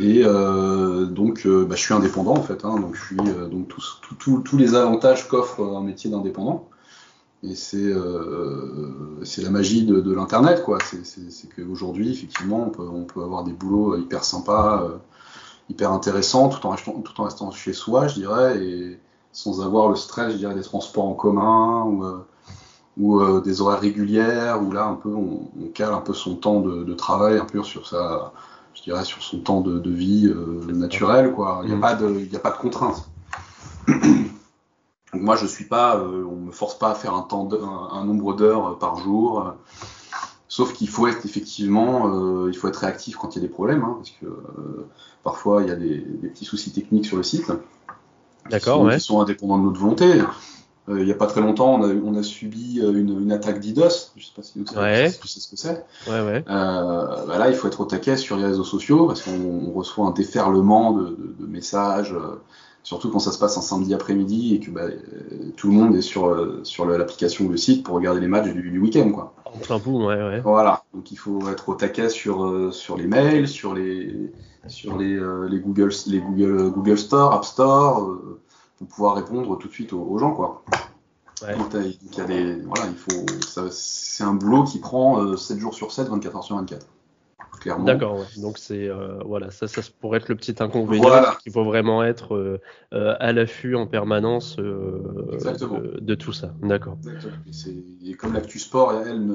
Et 0.01 0.23
euh, 0.25 1.07
donc 1.07 1.47
bah, 1.47 1.77
je 1.77 1.81
suis 1.83 1.95
indépendant 1.95 2.37
en 2.37 2.43
fait. 2.43 2.65
Hein, 2.65 2.79
donc 2.79 2.95
je 2.95 3.05
suis 3.05 3.17
donc 3.17 3.69
tous, 3.69 4.41
tous 4.41 4.57
les 4.57 4.75
avantages 4.75 5.29
qu'offre 5.29 5.63
un 5.63 5.83
métier 5.83 6.11
d'indépendant. 6.11 6.69
Et 7.45 7.55
c'est 7.55 7.93
c'est 9.23 9.43
la 9.43 9.51
magie 9.51 9.87
de, 9.87 10.01
de 10.01 10.13
l'internet 10.13 10.63
quoi. 10.65 10.79
C'est 10.85 11.49
qu'aujourd'hui 11.55 12.11
effectivement 12.13 12.67
on 12.67 12.71
peut, 12.71 12.89
on 12.89 13.05
peut 13.05 13.23
avoir 13.23 13.45
des 13.45 13.53
boulots 13.53 13.97
hyper 13.97 14.25
sympas 14.25 15.01
hyper 15.69 15.93
intéressant 15.93 16.49
tout 16.49 16.67
en, 16.67 16.71
restant, 16.71 16.93
tout 16.93 17.21
en 17.21 17.25
restant 17.25 17.51
chez 17.51 17.73
soi, 17.73 18.09
je 18.09 18.15
dirais, 18.15 18.63
et 18.63 18.99
sans 19.33 19.65
avoir 19.65 19.89
le 19.89 19.97
stress, 19.97 20.33
je 20.33 20.39
dirais, 20.39 20.55
des 20.55 20.63
transports 20.63 21.05
en 21.05 21.15
commun 21.15 21.85
ou, 21.85 22.05
euh, 22.05 22.27
ou 22.97 23.21
euh, 23.21 23.41
des 23.41 23.61
horaires 23.61 23.81
régulières, 23.81 24.63
où 24.63 24.73
là, 24.73 24.87
un 24.87 24.95
peu, 24.95 25.15
on, 25.15 25.49
cale 25.75 25.93
un 25.93 26.01
peu 26.01 26.15
son 26.15 26.37
temps 26.37 26.61
de, 26.61 26.85
de, 26.85 26.95
travail 26.95 27.39
un 27.39 27.45
peu 27.45 27.63
sur 27.63 27.87
sa, 27.87 28.33
je 28.75 28.83
dirais, 28.83 29.05
sur 29.05 29.23
son 29.23 29.41
temps 29.41 29.61
de, 29.61 29.79
de 29.79 29.91
vie 29.91 30.27
euh, 30.27 30.73
naturel, 30.73 31.33
quoi. 31.33 31.61
Il 31.63 31.69
n'y 31.69 31.75
a, 31.75 31.77
mm. 31.77 31.81
pas 31.81 31.95
de, 31.95 32.09
il 32.19 32.35
a 32.35 32.41
pas 32.41 32.51
de 32.51 32.57
contraintes. 32.57 33.09
moi, 35.13 35.37
je 35.37 35.47
suis 35.47 35.67
pas, 35.67 36.03
on 36.03 36.37
me 36.37 36.53
force 36.53 36.79
pas 36.79 36.91
à 36.91 36.95
faire 36.95 37.15
un 37.15 37.23
temps, 37.23 37.49
un, 37.53 37.97
un 37.97 38.05
nombre 38.05 38.35
d'heures 38.35 38.79
par 38.79 38.97
jour. 38.97 39.55
Sauf 40.49 40.73
qu'il 40.73 40.89
faut 40.89 41.07
être 41.07 41.27
effectivement, 41.27 42.09
euh, 42.09 42.49
il 42.51 42.57
faut 42.57 42.69
être 42.69 42.77
réactif 42.77 43.17
quand 43.17 43.37
il 43.37 43.43
y 43.43 43.45
a 43.45 43.47
des 43.47 43.53
problèmes, 43.53 43.85
hein, 43.85 43.97
parce 43.99 44.11
que 44.11 44.25
euh, 44.25 44.87
parfois 45.23 45.63
il 45.63 45.69
y 45.69 45.71
a 45.71 45.77
des, 45.77 45.99
petits 45.99 46.47
soucis 46.47 46.73
techniques 46.73 47.05
sur 47.05 47.19
le 47.19 47.23
site. 47.23 47.53
D'accord, 48.49 48.81
ouais. 48.81 48.95
Qui 48.95 49.01
sont 49.01 49.21
indépendants 49.21 49.59
de 49.59 49.65
notre 49.65 49.79
volonté. 49.79 50.23
Euh, 50.89 51.01
il 51.01 51.05
n'y 51.05 51.13
a 51.13 51.17
pas 51.17 51.27
très 51.27 51.43
longtemps, 51.43 51.75
on 51.75 51.83
a, 51.83 51.93
on 51.93 52.15
a 52.15 52.23
subi 52.23 52.81
une, 52.81 53.21
une 53.21 53.31
attaque 53.31 53.61
d'IDOS. 53.61 54.13
Je 54.17 54.25
sais 54.25 54.33
pas 54.35 54.43
si 54.43 54.59
vous 54.59 54.67
savez 54.67 55.11
ce 55.11 55.19
que 55.51 55.57
c'est. 55.57 55.85
Ouais, 56.09 56.23
ouais. 56.23 56.43
Bah 56.47 57.37
là, 57.39 57.51
il 57.51 57.55
faut 57.55 57.69
être 57.69 57.83
au 57.83 57.85
taquet 57.85 58.17
sur 58.17 58.39
les 58.39 58.45
réseaux 58.45 58.65
sociaux 58.65 59.07
parce 59.07 59.21
qu'on 59.21 59.71
reçoit 59.73 60.07
un 60.07 60.13
déferlement 60.13 60.93
de, 60.93 61.09
de, 61.11 61.35
de 61.41 61.47
messages 61.47 62.15
surtout 62.83 63.11
quand 63.11 63.19
ça 63.19 63.33
se 63.33 63.39
passe 63.39 63.57
un 63.59 63.63
samedi 63.63 63.95
après-midi 63.95 64.55
et 64.55 64.61
que 64.61 64.71
bah, 64.71 64.87
tout 65.57 65.69
le 65.69 65.75
monde 65.75 65.95
est 65.97 66.03
sur, 66.03 66.27
euh, 66.27 66.61
sur 66.63 66.87
l'application 66.87 67.47
ou 67.47 67.51
le 67.51 67.57
site 67.57 67.85
pour 67.85 67.95
regarder 67.95 68.21
les 68.21 68.29
matchs 68.29 68.49
du, 68.49 68.79
week-end. 68.79 69.11
Quoi. 69.11 69.35
En 69.45 69.59
plein 69.59 69.79
bout, 69.79 70.07
ouais, 70.07 70.17
ouais. 70.17 70.41
Voilà, 70.41 70.85
donc 70.95 71.11
il 71.11 71.17
faut 71.17 71.49
être 71.49 71.69
au 71.69 71.75
taquet 71.75 72.09
sur, 72.09 72.45
euh, 72.45 72.71
sur 72.71 72.97
les 72.97 73.07
mails, 73.07 73.49
sur 73.49 73.75
les, 73.75 74.33
sur 74.67 74.97
les, 74.97 75.15
euh, 75.15 75.49
les, 75.49 75.61
Google, 75.61 75.91
les 76.07 76.21
Google, 76.21 76.71
Google 76.71 76.99
Store, 76.99 77.33
App 77.35 77.45
Store, 77.45 78.19
pour 78.79 78.87
pouvoir 78.87 79.17
répondre 79.17 79.59
tout 79.59 79.69
de 79.69 79.73
suite 79.73 79.93
aux, 79.93 80.19
gens. 80.19 80.33
Quoi. 80.33 80.63
Ouais. 81.43 81.57
Donc, 81.57 81.75
il 81.75 82.19
y 82.19 82.21
a 82.21 82.25
des, 82.25 82.61
voilà, 82.63 82.87
il 82.91 82.97
faut, 82.97 83.27
c'est 83.71 84.25
un 84.25 84.35
boulot 84.35 84.65
qui 84.65 84.79
prend 84.79 85.37
7 85.37 85.59
jours 85.59 85.75
sur 85.75 85.93
7, 85.93 86.09
24 86.09 86.37
heures 86.37 86.45
sur 86.45 86.57
24. 86.57 86.87
D'accord, 87.65 88.27
donc 88.37 88.59
c'est 88.59 88.89
euh, 88.89 89.19
voilà, 89.25 89.51
ça, 89.51 89.67
ça 89.67 89.81
pourrait 90.01 90.19
être 90.19 90.29
le 90.29 90.37
petit 90.37 90.55
inconvénient 90.61 91.11
qu'il 91.43 91.53
faut 91.53 91.65
vraiment 91.65 92.05
être 92.05 92.35
euh, 92.35 92.61
euh, 92.93 93.15
à 93.21 93.33
l'affût 93.33 93.75
en 93.75 93.87
permanence 93.87 94.57
de, 94.57 96.15
tout 96.15 96.33
ça. 96.33 96.53
D'accord. 96.63 96.99
Et 98.05 98.15
comme 98.15 98.35
l'actu 98.35 98.59
sport, 98.59 98.93
elle 99.07 99.27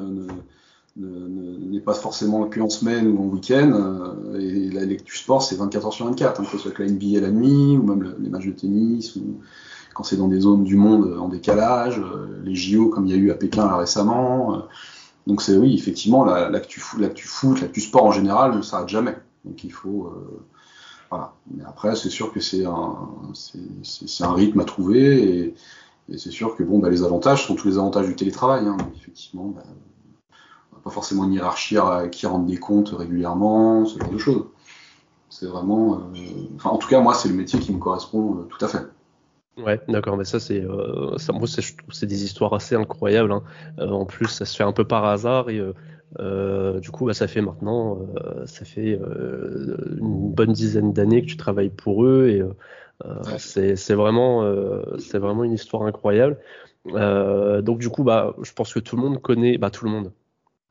n'est 0.95 1.81
pas 1.81 1.93
forcément 1.93 2.47
que 2.47 2.59
en 2.59 2.69
semaine 2.69 3.07
ou 3.07 3.21
en 3.21 3.25
week-end. 3.25 4.15
et 4.39 4.69
l'actu 4.69 5.17
sport, 5.17 5.41
c'est 5.41 5.55
24 5.55 5.85
heures 5.85 5.93
sur 5.93 6.05
24, 6.05 6.39
hein, 6.39 6.43
que 6.43 6.51
ce 6.51 6.57
soit 6.57 6.77
la 6.79 6.85
NBA 6.85 7.21
la 7.21 7.31
nuit 7.31 7.77
ou 7.77 7.83
même 7.83 8.15
les 8.19 8.29
matchs 8.29 8.47
de 8.47 8.51
tennis 8.51 9.15
ou 9.15 9.39
quand 9.93 10.03
c'est 10.03 10.17
dans 10.17 10.27
des 10.27 10.39
zones 10.39 10.63
du 10.63 10.75
monde 10.75 11.15
en 11.19 11.27
décalage, 11.27 12.01
les 12.43 12.55
JO 12.55 12.89
comme 12.89 13.05
il 13.05 13.11
y 13.11 13.15
a 13.15 13.17
eu 13.17 13.31
à 13.31 13.35
Pékin 13.35 13.65
là, 13.67 13.77
récemment. 13.77 14.65
Donc 15.27 15.41
c'est 15.41 15.55
oui, 15.55 15.75
effectivement, 15.75 16.25
l'actu 16.25 16.81
l'actu 16.99 17.27
foot, 17.27 17.61
l'actu 17.61 17.81
sport 17.81 18.05
en 18.05 18.11
général 18.11 18.55
ne 18.55 18.61
s'arrête 18.61 18.89
jamais. 18.89 19.15
Donc 19.45 19.63
il 19.63 19.71
faut 19.71 20.07
euh, 20.07 20.45
voilà. 21.09 21.33
Mais 21.55 21.63
après, 21.63 21.95
c'est 21.95 22.09
sûr 22.09 22.33
que 22.33 22.39
c'est 22.39 22.65
un, 22.65 22.97
un 24.21 24.33
rythme 24.33 24.59
à 24.59 24.65
trouver 24.65 25.23
et, 25.23 25.55
et 26.09 26.17
c'est 26.17 26.31
sûr 26.31 26.55
que 26.55 26.63
bon, 26.63 26.79
bah, 26.79 26.89
les 26.89 27.03
avantages 27.03 27.47
sont 27.47 27.55
tous 27.55 27.67
les 27.67 27.77
avantages 27.77 28.07
du 28.07 28.15
télétravail. 28.15 28.65
Hein. 28.67 28.77
effectivement, 28.95 29.45
bah, 29.45 29.63
on 30.71 30.75
n'a 30.75 30.81
pas 30.81 30.89
forcément 30.89 31.23
une 31.23 31.33
hiérarchie 31.33 31.77
qui 32.11 32.25
rende 32.25 32.45
des 32.45 32.57
comptes 32.57 32.89
régulièrement, 32.89 33.85
ce 33.85 33.99
genre 33.99 34.09
de 34.09 34.17
choses. 34.17 34.45
C'est 35.29 35.47
vraiment, 35.47 35.95
euh, 35.95 36.19
enfin, 36.57 36.69
en 36.69 36.77
tout 36.77 36.87
cas, 36.87 36.99
moi, 36.99 37.13
c'est 37.13 37.29
le 37.29 37.35
métier 37.35 37.59
qui 37.59 37.73
me 37.73 37.79
correspond 37.79 38.37
euh, 38.37 38.43
tout 38.43 38.63
à 38.63 38.67
fait. 38.67 38.83
Ouais, 39.57 39.79
d'accord, 39.87 40.17
mais 40.17 40.23
ça 40.23 40.39
c'est, 40.39 40.61
euh, 40.61 41.17
ça, 41.17 41.31
moi 41.31 41.45
je 41.45 41.75
trouve 41.77 41.93
c'est 41.93 42.07
des 42.07 42.23
histoires 42.23 42.53
assez 42.53 42.75
incroyables. 42.75 43.31
Hein. 43.31 43.43
Euh, 43.79 43.89
en 43.89 44.05
plus, 44.05 44.27
ça 44.27 44.45
se 44.45 44.55
fait 44.55 44.63
un 44.63 44.71
peu 44.71 44.85
par 44.85 45.05
hasard 45.05 45.49
et 45.49 45.59
euh, 45.59 45.73
euh 46.19 46.79
du 46.79 46.89
coup, 46.89 47.05
bah, 47.05 47.13
ça 47.13 47.27
fait 47.27 47.41
maintenant, 47.41 47.99
euh, 48.17 48.45
ça 48.47 48.65
fait 48.65 48.93
une 48.93 50.31
bonne 50.31 50.53
dizaine 50.53 50.91
d'années 50.91 51.21
que 51.21 51.27
tu 51.27 51.37
travailles 51.37 51.69
pour 51.69 52.03
eux 52.05 52.27
et 52.29 52.43
c'est, 53.37 53.75
c'est 53.75 53.95
vraiment, 53.95 54.43
c'est 54.97 55.19
vraiment 55.19 55.43
une 55.43 55.53
histoire 55.53 55.83
incroyable. 55.83 56.39
donc 56.85 57.79
du 57.79 57.89
coup, 57.89 58.03
bah, 58.03 58.35
je 58.41 58.53
pense 58.53 58.73
que 58.73 58.79
tout 58.79 58.95
le 58.95 59.03
monde 59.03 59.21
connaît, 59.21 59.57
bah 59.57 59.69
tout 59.69 59.85
le 59.85 59.91
monde. 59.91 60.11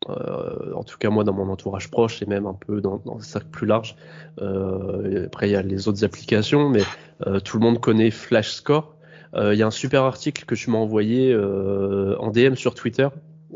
Euh, 0.09 0.73
en 0.75 0.83
tout 0.83 0.99
cas 0.99 1.11
moi 1.11 1.25
dans 1.25 1.33
mon 1.33 1.49
entourage 1.49 1.91
proche 1.91 2.23
et 2.23 2.27
même 2.27 2.47
un 2.47 2.55
peu 2.55 2.81
dans, 2.81 3.03
un 3.07 3.21
cercle 3.21 3.49
plus 3.49 3.67
large. 3.67 3.97
Euh, 4.41 5.27
après 5.27 5.49
il 5.49 5.53
y 5.53 5.57
a 5.57 5.63
les 5.63 5.89
autres 5.89 6.05
applications, 6.05 6.69
mais 6.69 6.83
euh, 7.27 7.41
tout 7.41 7.59
le 7.59 7.65
monde 7.65 7.81
connaît 7.81 8.11
Flash 8.11 8.53
Score. 8.53 8.95
Il 9.35 9.55
y 9.55 9.63
a 9.63 9.67
un 9.67 9.71
super 9.71 10.03
article 10.03 10.45
que 10.45 10.55
tu 10.55 10.71
m'as 10.71 10.77
envoyé 10.77 11.35
en 11.35 12.31
DM 12.31 12.55
sur 12.55 12.75
Twitter 12.75 13.09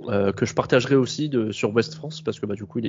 euh, 0.09 0.33
que 0.33 0.45
je 0.45 0.53
partagerai 0.55 0.95
aussi 0.95 1.29
de, 1.29 1.53
sur 1.53 1.75
West 1.75 1.95
France 1.95 2.21
parce 2.21 2.39
que 2.39 2.45
bah, 2.45 2.55
du 2.55 2.65
coup, 2.65 2.81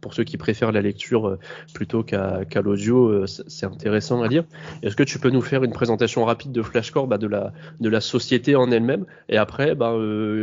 pour 0.00 0.14
ceux 0.14 0.22
qui 0.22 0.36
préfèrent 0.36 0.70
la 0.70 0.82
lecture 0.82 1.28
euh, 1.28 1.38
plutôt 1.72 2.04
qu'à 2.04 2.44
l'audio, 2.62 3.08
euh, 3.08 3.26
c'est 3.26 3.66
intéressant 3.66 4.22
à 4.22 4.28
lire. 4.28 4.44
Est-ce 4.82 4.94
que 4.94 5.02
tu 5.02 5.18
peux 5.18 5.30
nous 5.30 5.42
faire 5.42 5.64
une 5.64 5.72
présentation 5.72 6.24
rapide 6.24 6.52
de 6.52 6.62
Flashcore, 6.62 7.08
bah, 7.08 7.18
de, 7.18 7.26
la, 7.26 7.52
de 7.80 7.88
la 7.88 8.00
société 8.00 8.54
en 8.54 8.70
elle-même, 8.70 9.04
et 9.28 9.36
après 9.36 9.74
bah, 9.74 9.94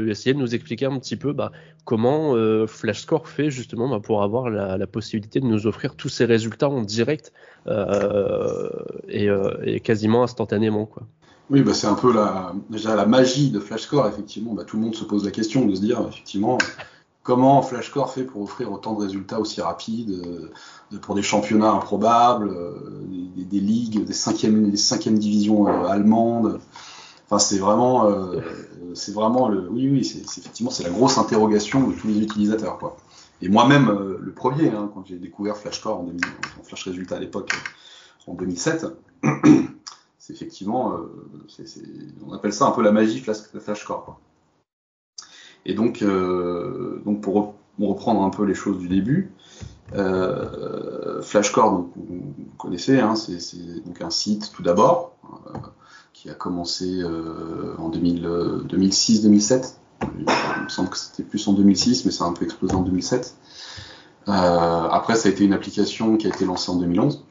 essayer 0.07 0.33
de 0.33 0.39
nous 0.39 0.53
expliquer 0.53 0.85
un 0.85 0.99
petit 0.99 1.15
peu 1.15 1.31
bah, 1.31 1.51
comment 1.85 2.35
Flashscore 2.67 3.27
fait 3.27 3.49
justement 3.49 3.89
bah, 3.89 3.99
pour 4.03 4.21
avoir 4.21 4.49
la, 4.49 4.77
la, 4.77 4.87
possibilité 4.87 5.39
de 5.39 5.45
nous 5.45 5.67
offrir 5.67 5.95
tous 5.95 6.09
ces 6.09 6.25
résultats 6.25 6.69
en 6.69 6.81
direct 6.81 7.31
et, 9.07 9.29
et, 9.63 9.79
quasiment 9.79 10.23
instantanément, 10.23 10.85
quoi. 10.85 11.03
Oui, 11.51 11.63
bah 11.63 11.73
c'est 11.73 11.87
un 11.87 11.95
peu 11.95 12.13
la, 12.13 12.53
déjà 12.69 12.95
la 12.95 13.05
magie 13.05 13.51
de 13.51 13.59
Flashcore, 13.59 14.07
effectivement. 14.07 14.53
Bah, 14.53 14.63
tout 14.63 14.77
le 14.77 14.83
monde 14.83 14.95
se 14.95 15.03
pose 15.03 15.25
la 15.25 15.31
question 15.31 15.65
de 15.65 15.75
se 15.75 15.81
dire, 15.81 15.99
effectivement, 16.07 16.57
comment 17.23 17.61
Flashcore 17.61 18.09
fait 18.13 18.23
pour 18.23 18.43
offrir 18.43 18.71
autant 18.71 18.93
de 18.93 19.01
résultats 19.01 19.37
aussi 19.37 19.59
rapides, 19.59 20.11
euh, 20.11 20.97
pour 20.99 21.13
des 21.13 21.21
championnats 21.21 21.71
improbables, 21.71 22.47
euh, 22.47 22.73
des, 23.35 23.59
ligues, 23.59 24.05
des 24.05 24.13
cinquièmes, 24.13 24.71
des 24.71 24.77
cinquièmes 24.77 25.19
divisions 25.19 25.67
euh, 25.67 25.87
allemandes. 25.87 26.61
Enfin, 27.25 27.37
c'est 27.37 27.59
vraiment, 27.59 28.09
vraiment 29.09 29.49
le, 29.49 29.67
oui, 29.69 29.89
oui, 29.91 30.05
c'est 30.05 30.19
effectivement, 30.19 30.71
c'est 30.71 30.83
la 30.83 30.89
grosse 30.89 31.17
interrogation 31.17 31.85
de 31.85 31.93
tous 31.93 32.07
les 32.07 32.19
utilisateurs, 32.19 32.77
quoi. 32.77 32.95
Et 33.41 33.49
moi-même, 33.49 33.89
le 34.19 34.31
premier, 34.31 34.69
hein, 34.69 34.89
quand 34.93 35.05
j'ai 35.05 35.17
découvert 35.17 35.57
Flashcore 35.57 35.99
en, 35.99 36.03
2000, 36.03 36.21
en 36.59 36.63
Flash 36.63 36.85
Résultats 36.85 37.17
à 37.17 37.19
l'époque, 37.19 37.51
en 38.27 38.35
2007. 38.35 38.85
C'est 40.21 40.33
effectivement, 40.33 40.93
euh, 40.93 41.11
on 42.27 42.33
appelle 42.33 42.53
ça 42.53 42.67
un 42.67 42.71
peu 42.71 42.83
la 42.83 42.91
magie 42.91 43.19
flashcore. 43.19 44.19
Et 45.65 45.73
donc, 45.73 46.03
euh, 46.03 47.01
pour, 47.23 47.55
reprendre 47.79 48.21
un 48.21 48.29
peu 48.29 48.45
les 48.45 48.53
choses 48.53 48.77
du 48.77 48.87
début, 48.87 49.33
euh, 49.95 51.23
Flashcore, 51.23 51.87
vous, 51.95 52.35
connaissez, 52.59 52.99
hein, 52.99 53.15
c'est 53.15 53.83
donc 53.83 53.99
un 54.01 54.11
site 54.11 54.51
tout 54.53 54.61
d'abord 54.61 55.15
qui 56.13 56.29
a 56.29 56.35
commencé 56.35 57.03
en 57.79 57.89
2006-2007. 57.89 59.73
Il 60.19 60.25
me 60.63 60.69
semble 60.69 60.89
que 60.89 60.97
c'était 60.97 61.23
plus 61.23 61.47
en 61.47 61.53
2006, 61.53 62.05
mais 62.05 62.11
ça 62.11 62.25
a 62.25 62.27
un 62.27 62.33
peu 62.33 62.45
explosé 62.45 62.75
en 62.75 62.83
2007. 62.83 63.35
après, 64.27 65.15
ça 65.15 65.29
a 65.29 65.31
été 65.31 65.43
une 65.43 65.53
application 65.53 66.17
qui 66.17 66.27
a 66.27 66.29
été 66.29 66.45
lancée 66.45 66.69
en 66.69 66.75
2011 66.75 67.25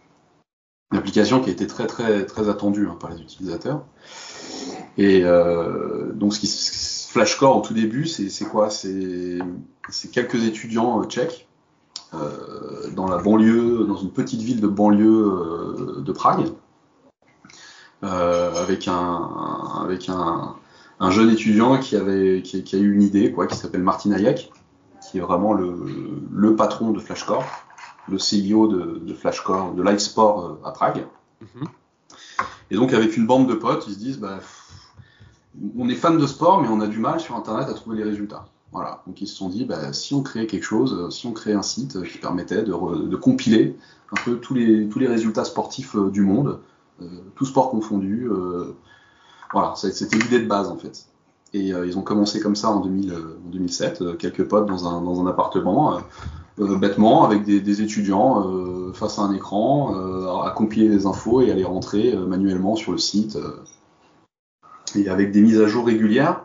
une 0.93 0.99
application 0.99 1.41
qui 1.41 1.51
a 1.51 1.53
été 1.53 1.67
très 1.67 1.87
très 1.87 2.49
attendue 2.49 2.89
hein, 2.89 2.97
par 2.99 3.11
les 3.11 3.21
utilisateurs. 3.21 3.85
Et 4.99 5.23
euh, 5.25 6.13
donc 6.13 6.35
Flashcore 6.35 7.57
au 7.57 7.61
tout 7.61 7.75
début, 7.75 8.07
c'est 8.07 8.45
quoi? 8.45 8.71
C'est 8.71 9.39
quelques 10.13 10.45
étudiants 10.45 11.01
euh, 11.01 11.05
tchèques 11.05 11.49
euh, 12.15 12.91
dans 12.95 13.09
la 13.09 13.19
banlieue, 13.19 13.85
dans 13.87 13.97
une 13.97 14.11
petite 14.11 14.43
ville 14.43 14.61
de 14.61 14.67
banlieue 14.67 16.03
de 16.05 16.13
Prague, 16.13 16.49
avec 18.03 18.89
un 18.89 19.97
jeune 21.11 21.31
étudiant 21.31 21.79
qui 21.79 21.97
a 21.97 22.03
eu 22.03 22.93
une 22.93 23.03
idée 23.03 23.35
qui 23.49 23.57
s'appelle 23.57 23.83
Martin 23.83 24.13
Hayek, 24.13 24.53
qui 25.11 25.19
est 25.19 25.23
vraiment 25.23 25.55
le 25.55 26.57
patron 26.57 26.91
de 26.91 26.99
Flashcore 26.99 27.45
le 28.09 28.17
CEO 28.17 28.69
de, 28.69 28.99
de 28.99 29.15
Flashcore, 29.15 29.75
de 29.75 29.83
Live 29.83 29.99
Sport 29.99 30.45
euh, 30.45 30.69
à 30.69 30.73
Prague. 30.73 31.07
Mhm. 31.41 31.69
Et 32.71 32.77
donc 32.77 32.93
avec 32.93 33.17
une 33.17 33.27
bande 33.27 33.49
de 33.49 33.55
potes, 33.55 33.87
ils 33.89 33.95
se 33.95 33.99
disent, 33.99 34.19
bah, 34.19 34.41
on 35.77 35.89
est 35.89 35.95
fan 35.95 36.19
de 36.19 36.27
sport, 36.27 36.63
mais 36.63 36.69
on 36.69 36.81
a 36.81 36.87
du 36.87 36.99
mal 36.99 37.21
sur 37.21 37.37
Internet 37.37 37.69
à 37.69 37.75
trouver 37.75 37.97
les 37.99 38.05
résultats. 38.05 38.47
Voilà. 38.73 39.03
Donc 39.07 39.21
ils 39.21 39.27
se 39.27 39.35
sont 39.35 39.49
dit, 39.49 39.65
bah, 39.65 39.93
si 39.93 40.15
on 40.15 40.23
créait 40.23 40.47
quelque 40.47 40.65
chose, 40.65 40.95
euh, 40.95 41.11
si 41.11 41.27
on 41.27 41.33
créait 41.33 41.55
un 41.55 41.63
site 41.63 42.03
qui 42.05 42.19
permettait 42.19 42.63
de, 42.63 43.07
de 43.07 43.17
compiler 43.17 43.77
un 44.13 44.23
peu 44.25 44.37
tous 44.37 44.55
les, 44.55 44.89
tous 44.89 44.99
les 44.99 45.09
résultats 45.09 45.45
sportifs 45.45 45.97
euh, 45.97 46.11
du 46.11 46.23
monde, 46.23 46.61
euh, 47.03 47.07
tout 47.35 47.45
sport 47.45 47.71
confondu. 47.71 48.29
Euh, 48.31 48.77
voilà, 49.53 49.75
c'était 49.77 50.17
l'idée 50.17 50.41
de 50.41 50.47
base 50.47 50.69
en 50.69 50.77
fait. 50.77 51.07
Et 51.53 51.73
euh, 51.73 51.87
ils 51.87 51.99
ont 51.99 52.03
commencé 52.03 52.41
comme 52.41 52.55
ça 52.55 52.71
en, 52.71 52.81
2000, 52.81 53.13
en 53.13 53.51
2007, 53.51 54.17
quelques 54.19 54.45
potes 54.45 54.67
dans 54.67 54.87
un, 54.87 55.01
dans 55.03 55.21
un 55.21 55.27
appartement. 55.27 56.01
Euh, 56.61 56.77
bêtement 56.77 57.25
avec 57.25 57.45
des, 57.45 57.83
étudiants 57.83 58.47
euh, 58.47 58.93
face 58.93 59.19
à 59.19 59.23
un 59.23 59.33
écran, 59.33 59.95
euh, 59.95 60.43
à 60.43 60.51
compiler 60.51 60.89
les 60.89 61.07
infos 61.07 61.41
et 61.41 61.51
à 61.51 61.55
les 61.55 61.65
rentrer 61.65 62.15
manuellement 62.15 62.77
sur 62.77 62.93
le 62.93 62.99
site. 62.99 63.39
et 64.95 65.09
avec 65.09 65.31
des 65.31 65.41
mises 65.41 65.61
à 65.61 65.67
jour 65.67 65.87
régulières, 65.87 66.45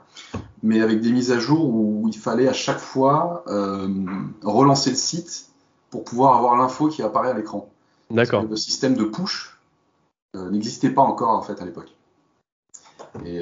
mais 0.64 0.82
avec 0.82 1.02
des 1.02 1.12
mises 1.12 1.32
à 1.32 1.40
jour 1.40 1.66
où 1.66 2.08
il 2.08 2.18
fallait 2.18 2.48
à 2.48 2.54
chaque 2.54 2.80
fois 2.80 3.44
relancer 4.44 4.92
le 4.92 4.96
site 4.96 5.50
pour 5.90 6.04
pouvoir 6.04 6.38
avoir 6.38 6.56
l'info 6.56 6.88
qui 6.88 7.02
apparaît 7.02 7.32
à 7.32 7.34
l'écran. 7.34 7.70
D'accord. 8.12 8.44
Le 8.44 8.56
système 8.56 8.96
de 8.96 9.04
push 9.04 9.58
n'existait 10.36 10.92
pas 10.92 11.02
encore 11.02 11.32
en 11.32 11.42
fait 11.42 11.62
à 11.62 11.66
l'époque. 11.66 11.94
Et, 13.26 13.42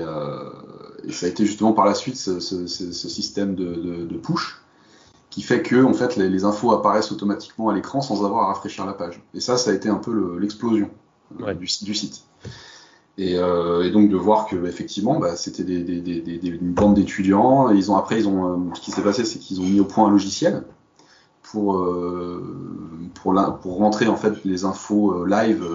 ça 1.11 1.25
a 1.25 1.29
été 1.29 1.45
justement 1.45 1.73
par 1.73 1.85
la 1.85 1.93
suite 1.93 2.15
ce, 2.15 2.39
système 2.39 3.55
de, 3.55 4.17
push 4.17 4.62
qui 5.33 5.41
fait 5.41 5.63
que 5.63 5.83
en 5.83 5.93
fait 5.93 6.15
les, 6.15 6.45
infos 6.45 6.71
apparaissent 6.73 7.11
automatiquement 7.11 7.69
à 7.69 7.73
l'écran 7.73 8.01
sans 8.01 8.23
avoir 8.23 8.43
à 8.43 8.47
rafraîchir 8.49 8.85
la 8.85 8.93
page. 8.93 9.19
Et 9.33 9.39
ça, 9.39 9.57
ça 9.57 9.71
a 9.71 9.73
été 9.73 9.89
un 9.89 9.95
peu 9.95 10.37
l'explosion 10.37 10.91
euh, 11.41 11.55
du, 11.55 11.65
site. 11.65 12.25
Euh, 13.19 13.81
et, 13.81 13.89
donc 13.89 14.11
de 14.11 14.15
voir 14.15 14.45
que 14.45 14.67
effectivement, 14.67 15.19
bah, 15.19 15.35
c'était 15.35 15.63
des, 15.63 15.81
des, 15.81 16.01
des, 16.01 16.47
une 16.47 16.73
bande 16.73 16.93
d'étudiants. 16.93 17.71
Ils 17.71 17.89
ont 17.91 17.97
après, 17.97 18.19
ils 18.19 18.27
ont 18.27 18.45
euh, 18.45 18.75
ce 18.75 18.81
qui 18.81 18.91
s'est 18.91 19.01
passé, 19.01 19.25
c'est 19.25 19.39
qu'ils 19.39 19.59
ont 19.59 19.65
mis 19.65 19.79
au 19.79 19.85
point 19.85 20.07
un 20.07 20.11
logiciel 20.11 20.65
pour 21.41 21.83
pour, 23.15 23.33
la, 23.33 23.49
pour 23.49 23.77
rentrer 23.77 24.07
en 24.07 24.15
fait 24.15 24.45
les 24.45 24.65
infos 24.65 25.25
live 25.25 25.65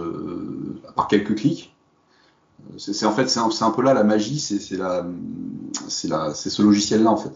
par 0.95 1.09
quelques 1.09 1.35
clics. 1.35 1.75
C'est 2.77 3.07
en 3.07 3.13
fait 3.13 3.29
c'est 3.29 3.41
un, 3.41 3.49
un, 3.61 3.71
peu 3.71 3.83
là 3.83 3.93
la 3.93 4.05
magie, 4.05 4.39
c'est 4.39 4.61
c'est 4.61 4.77
la 4.77 5.05
c'est 5.89 6.51
ce 6.51 6.63
logiciel 6.63 7.03
là 7.03 7.11
en 7.11 7.17
fait 7.17 7.33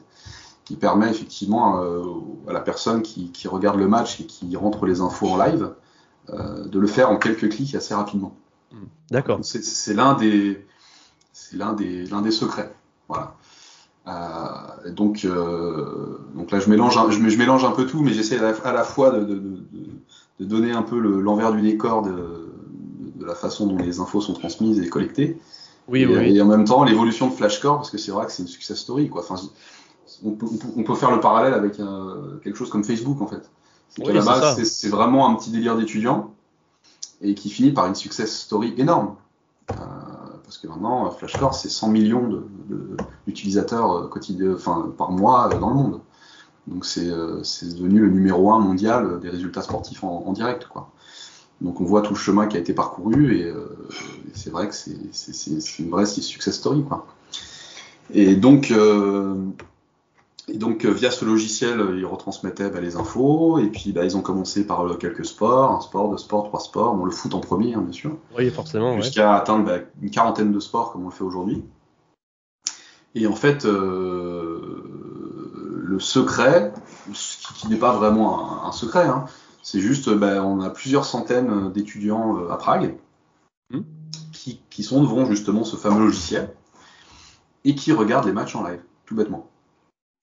qui 0.65 0.77
permet 0.77 1.11
effectivement 1.11 1.83
euh, 1.83 2.03
à 2.49 2.53
la 2.53 2.61
personne 2.61 3.03
qui, 3.03 3.31
qui, 3.33 3.49
regarde 3.49 3.79
le 3.79 3.89
match 3.89 4.21
et 4.21 4.27
qui 4.27 4.55
rentre 4.57 4.87
les 4.87 5.01
infos 5.01 5.29
en 5.29 5.37
live 5.37 5.73
euh, 6.31 6.67
de 6.67 6.79
le 6.79 6.87
faire 6.87 7.11
en 7.11 7.17
quelques 7.17 7.49
clics 7.51 7.75
assez 7.75 7.95
rapidement. 7.95 8.35
D'accord. 9.11 9.41
C'est 9.43 9.95
l'un 9.95 10.15
des 10.15 10.65
c'est 11.33 11.57
l'un 11.57 11.73
des 11.73 12.07
l'un 12.07 12.23
des 12.23 12.31
secrets. 12.31 12.73
Voilà. 13.09 13.35
Euh, 14.07 14.91
donc 14.91 15.25
euh, 15.25 16.19
donc 16.35 16.51
là 16.51 16.59
je 16.59 16.69
mélange 16.71 16.97
un, 16.97 17.11
je, 17.11 17.29
je, 17.29 17.39
mélange 17.39 17.65
un 17.65 17.71
peu 17.71 17.87
tout, 17.87 18.03
mais 18.03 18.13
j'essaie 18.13 18.39
à, 18.39 18.73
la 18.73 18.85
fois 18.85 19.11
de, 19.11 19.25
de, 19.25 19.35
de, 19.35 19.61
de, 20.41 20.45
donner 20.45 20.73
un 20.73 20.83
peu 20.83 20.99
l'envers 20.99 21.53
du 21.53 21.61
décor 21.61 22.03
de, 22.03 22.51
de 23.17 23.25
la 23.25 23.35
façon 23.35 23.67
dont 23.67 23.77
les 23.77 24.01
infos 24.01 24.21
sont 24.21 24.33
transmises 24.33 24.81
et 24.81 24.89
collectées. 24.89 25.39
Oui, 25.87 26.03
et, 26.03 26.07
oui. 26.07 26.37
et 26.37 26.41
en 26.41 26.47
même 26.47 26.65
temps 26.65 26.83
l'évolution 26.85 27.29
de 27.29 27.33
Flashcore 27.33 27.77
parce 27.77 27.91
que 27.91 27.99
c'est 27.99 28.11
vrai 28.11 28.27
que 28.27 28.33
c'est 28.33 28.43
une 28.43 28.49
success 28.49 28.79
story 28.79 29.09
quoi. 29.09 29.23
Enfin, 29.23 29.37
on 30.25 30.33
peut, 30.33 30.95
faire 30.95 31.11
le 31.11 31.21
parallèle 31.21 31.55
avec 31.55 31.81
euh, 31.81 32.39
quelque 32.43 32.57
chose 32.57 32.71
comme 32.71 32.85
Facebook 32.85 33.21
en 33.21 33.27
fait. 33.27 33.51
C'est 33.89 34.13
la 34.13 34.23
base, 34.23 34.63
c'est 34.63 34.89
vraiment 34.89 35.29
un 35.29 35.35
petit 35.35 35.51
délire 35.51 35.77
d'étudiant 35.77 36.33
et 37.21 37.35
qui 37.35 37.51
finit 37.51 37.73
par 37.73 37.87
une 37.87 37.95
success 37.95 38.35
story 38.35 38.75
énorme. 38.79 39.17
Euh, 39.71 39.75
parce 40.45 40.59
que 40.59 40.67
maintenant, 40.67 41.11
Flashcore, 41.11 41.55
c'est 41.55 41.69
100 41.69 41.89
millions 41.89 42.43
d'utilisateurs 43.27 44.03
de, 44.03 44.07
quotidiens, 44.09 44.55
enfin, 44.55 44.93
par 44.97 45.11
mois 45.11 45.49
dans 45.49 45.69
le 45.69 45.75
monde. 45.75 46.01
Donc 46.67 46.85
c'est 46.85 47.07
devenu 47.07 48.01
le 48.01 48.11
numéro 48.11 48.53
un 48.53 48.61
mondial 48.61 49.21
des 49.21 49.29
résultats 49.29 49.63
sportifs 49.63 50.05
en, 50.05 50.33
direct. 50.33 50.67
Quoi. 50.67 50.91
Donc 51.61 51.81
on 51.81 51.85
voit 51.85 52.03
tout 52.03 52.15
le 52.15 52.19
chemin 52.19 52.47
qui 52.47 52.57
a 52.57 52.61
été 52.61 52.73
parcouru 52.73 53.37
et, 53.37 53.45
euh, 53.45 53.89
c'est 54.33 54.51
vrai 54.51 54.69
que 54.69 54.75
c'est 54.75 55.79
une 55.79 55.91
vraie 55.91 56.07
success 56.07 56.55
story. 56.55 56.85
Quoi. 56.85 57.07
Et 58.13 58.37
donc, 58.37 58.71
euh, 58.71 59.35
et 60.53 60.59
donc, 60.59 60.85
euh, 60.85 60.91
via 60.91 61.11
ce 61.11 61.25
logiciel, 61.25 61.81
euh, 61.81 61.99
ils 61.99 62.05
retransmettaient 62.05 62.69
bah, 62.69 62.83
les 62.83 62.97
infos. 62.97 63.59
Et 63.59 63.69
puis, 63.69 63.93
bah, 63.93 64.05
ils 64.05 64.19
ont 64.19 64.21
commencé 64.21 64.67
par 64.67 64.87
euh, 64.87 64.97
quelques 64.97 65.25
sports, 65.25 65.73
un 65.73 65.81
sport, 65.81 66.11
deux 66.11 66.19
sports, 66.19 66.45
trois 66.45 66.61
sports. 66.61 66.95
Bon, 66.95 67.07
le 67.07 67.11
foot 67.11 67.33
en 67.35 67.41
premier, 67.41 67.73
hein, 67.73 67.81
bien 67.81 67.93
sûr. 67.93 68.19
Oui, 68.37 68.51
forcément. 68.51 69.01
Jusqu'à 69.01 69.35
atteindre 69.35 69.65
bah, 69.65 69.79
une 70.03 70.11
quarantaine 70.11 70.53
de 70.53 70.61
sports, 70.61 70.93
comme 70.93 71.05
on 71.05 71.09
le 71.09 71.11
fait 71.11 71.25
aujourd'hui. 71.25 71.65
Et 73.15 73.27
en 73.27 73.35
fait, 73.35 73.65
euh, 73.65 74.85
le 75.85 75.99
secret, 75.99 76.75
qui, 77.15 77.39
qui 77.57 77.69
n'est 77.69 77.77
pas 77.77 77.95
vraiment 77.97 78.65
un, 78.65 78.69
un 78.69 78.73
secret, 78.73 79.07
hein, 79.07 79.25
c'est 79.63 79.81
juste, 79.81 80.09
on 80.09 80.61
a 80.61 80.69
plusieurs 80.69 81.07
centaines 81.07 81.73
d'étudiants 81.73 82.49
à 82.51 82.57
Prague 82.59 82.97
mmh. 83.71 83.81
qui, 84.33 84.61
qui 84.69 84.83
sont 84.83 85.03
devant 85.03 85.25
justement 85.25 85.65
ce 85.65 85.77
fameux 85.77 86.05
logiciel 86.05 86.53
et 87.65 87.75
qui 87.75 87.93
regardent 87.93 88.27
les 88.27 88.33
matchs 88.33 88.57
en 88.57 88.67
live, 88.67 88.81
tout 89.07 89.15
bêtement 89.15 89.52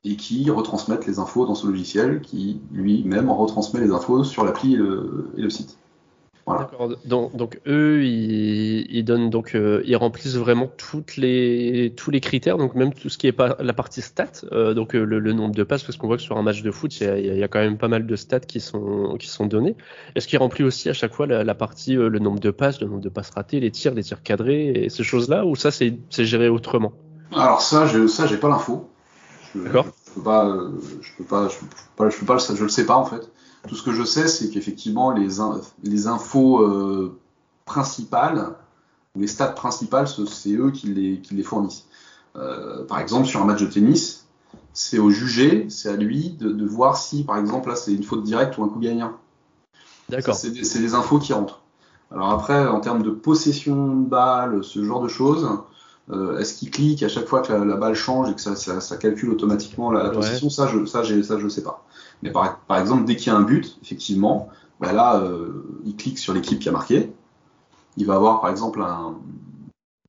et 0.05 0.15
qui 0.15 0.49
retransmettent 0.49 1.07
les 1.07 1.19
infos 1.19 1.45
dans 1.45 1.55
ce 1.55 1.67
logiciel 1.67 2.21
qui 2.21 2.61
lui-même 2.71 3.29
retransmet 3.29 3.81
les 3.81 3.91
infos 3.91 4.23
sur 4.23 4.45
l'appli 4.45 4.75
et 4.75 4.77
le, 4.77 5.49
site. 5.49 5.77
Voilà. 6.45 6.69
Donc, 7.05 7.35
donc, 7.35 7.59
eux, 7.67 8.03
ils, 8.03 8.87
ils 8.89 9.03
donnent 9.03 9.29
donc 9.29 9.53
euh, 9.53 9.83
ils 9.85 9.95
remplissent 9.97 10.37
vraiment 10.37 10.67
toutes 10.77 11.15
les 11.15 11.93
tous 11.95 12.09
les 12.09 12.21
critères, 12.21 12.57
donc 12.57 12.73
même 12.73 12.91
tout 12.91 13.09
ce 13.09 13.19
qui 13.19 13.27
est 13.27 13.31
pas 13.33 13.55
la 13.59 13.73
partie 13.73 14.01
stats, 14.01 14.45
euh, 14.51 14.73
donc 14.73 14.95
euh, 14.95 15.03
le, 15.03 15.33
nombre 15.33 15.53
de 15.53 15.63
passes, 15.63 15.83
parce 15.83 15.97
qu'on 15.97 16.07
voit 16.07 16.17
que 16.17 16.23
sur 16.23 16.37
un 16.37 16.41
match 16.41 16.63
de 16.63 16.71
foot, 16.71 16.99
il 17.01 17.03
y, 17.03 17.07
a, 17.07 17.19
y 17.19 17.43
a, 17.43 17.47
quand 17.47 17.59
même 17.59 17.77
pas 17.77 17.87
mal 17.87 18.07
de 18.07 18.15
stats 18.15 18.39
qui 18.39 18.61
sont 18.61 19.15
qui 19.19 19.27
sont 19.27 19.45
donnés. 19.45 19.75
Est-ce 20.15 20.27
qu'il 20.27 20.39
remplit 20.39 20.63
aussi 20.63 20.89
à 20.89 20.93
chaque 20.93 21.13
fois 21.13 21.27
la, 21.27 21.43
la 21.43 21.53
partie 21.53 21.93
le 21.93 22.17
nombre 22.17 22.39
de 22.39 22.49
passes, 22.49 22.81
le 22.81 22.87
nombre 22.87 23.01
de 23.01 23.09
passes 23.09 23.29
ratées, 23.29 23.59
les 23.59 23.69
tirs, 23.69 23.93
les 23.93 24.03
tirs 24.03 24.23
cadrés 24.23 24.69
et 24.69 24.89
ces 24.89 25.03
choses-là, 25.03 25.45
ou 25.45 25.55
ça 25.55 25.69
c'est 25.69 25.99
géré 26.09 26.49
autrement? 26.49 26.93
Alors 27.35 27.61
ça, 27.61 27.85
je, 27.85 28.07
ça 28.07 28.25
j'ai 28.25 28.37
pas 28.37 28.49
l'info. 28.49 28.89
D'accord. 29.55 29.85
Je 30.07 30.13
peux 30.13 30.21
pas, 30.21 30.57
je 31.01 31.09
peux 31.17 31.23
pas, 31.23 31.47
je 31.47 31.57
peux 31.57 31.65
pas, 31.95 32.09
je 32.09 32.17
peux 32.17 32.25
pas, 32.25 32.37
je 32.37 32.63
le 32.63 32.69
sais 32.69 32.85
pas 32.85 32.95
en 32.95 33.05
fait. 33.05 33.29
Tout 33.67 33.75
ce 33.75 33.83
que 33.83 33.91
je 33.91 34.03
sais, 34.03 34.27
c'est 34.27 34.49
qu'effectivement 34.49 35.11
les, 35.11 35.27
les 35.83 36.07
infos 36.07 36.61
euh, 36.61 37.19
principales, 37.65 38.55
les 39.15 39.27
stats 39.27 39.47
principales, 39.47 40.07
c'est 40.07 40.53
eux 40.53 40.71
qui 40.71 40.87
les, 40.87 41.19
qui 41.19 41.35
les 41.35 41.43
fournissent. 41.43 41.85
Euh, 42.35 42.85
par 42.85 42.99
exemple, 42.99 43.27
sur 43.27 43.41
un 43.41 43.45
match 43.45 43.61
de 43.61 43.65
tennis, 43.65 44.27
c'est 44.73 44.99
au 44.99 45.09
jugé, 45.09 45.67
c'est 45.69 45.89
à 45.89 45.95
lui 45.95 46.29
de, 46.29 46.51
de, 46.51 46.65
voir 46.65 46.97
si, 46.97 47.23
par 47.23 47.37
exemple, 47.37 47.69
là, 47.69 47.75
c'est 47.75 47.93
une 47.93 48.03
faute 48.03 48.23
directe 48.23 48.57
ou 48.57 48.63
un 48.63 48.69
coup 48.69 48.79
gagnant. 48.79 49.13
D'accord. 50.09 50.35
C'est 50.35 50.51
des, 50.51 50.93
infos 50.93 51.19
qui 51.19 51.33
rentrent. 51.33 51.61
Alors 52.11 52.29
après, 52.31 52.67
en 52.67 52.79
termes 52.79 53.03
de 53.03 53.11
possession 53.11 53.95
de 53.97 54.07
balle, 54.07 54.63
ce 54.63 54.83
genre 54.83 55.01
de 55.01 55.07
choses, 55.07 55.47
euh, 56.11 56.39
est-ce 56.39 56.57
qu'il 56.57 56.71
clique 56.71 57.03
à 57.03 57.09
chaque 57.09 57.27
fois 57.27 57.41
que 57.41 57.53
la, 57.53 57.75
balle 57.75 57.93
change 57.93 58.29
et 58.29 58.33
que 58.33 58.41
ça, 58.41 58.55
ça, 58.55 58.81
ça 58.81 58.97
calcule 58.97 59.29
automatiquement 59.29 59.91
la, 59.91 60.03
la 60.03 60.09
position? 60.09 60.49
Ça, 60.49 60.67
je, 60.67 60.85
ça, 60.85 61.03
ça, 61.03 61.39
je 61.39 61.47
sais 61.47 61.63
pas. 61.63 61.85
Mais 62.23 62.31
par, 62.31 62.59
par 62.61 62.79
exemple, 62.79 63.05
dès 63.05 63.15
qu'il 63.15 63.31
y 63.31 63.35
a 63.35 63.37
un 63.37 63.43
but, 63.43 63.77
effectivement, 63.83 64.49
bah 64.79 64.91
là, 64.91 65.21
euh, 65.21 65.63
il 65.85 65.95
clique 65.95 66.17
sur 66.17 66.33
l'équipe 66.33 66.59
qui 66.59 66.69
a 66.69 66.71
marqué. 66.71 67.11
Il 67.97 68.05
va 68.05 68.15
avoir, 68.15 68.41
par 68.41 68.49
exemple, 68.49 68.81
un, 68.81 69.15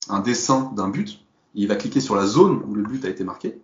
un 0.08 0.20
dessin 0.20 0.72
d'un 0.74 0.88
but. 0.88 1.20
Il 1.54 1.68
va 1.68 1.76
cliquer 1.76 2.00
sur 2.00 2.14
la 2.14 2.26
zone 2.26 2.62
où 2.68 2.74
le 2.74 2.82
but 2.82 3.04
a 3.04 3.08
été 3.08 3.24
marqué. 3.24 3.60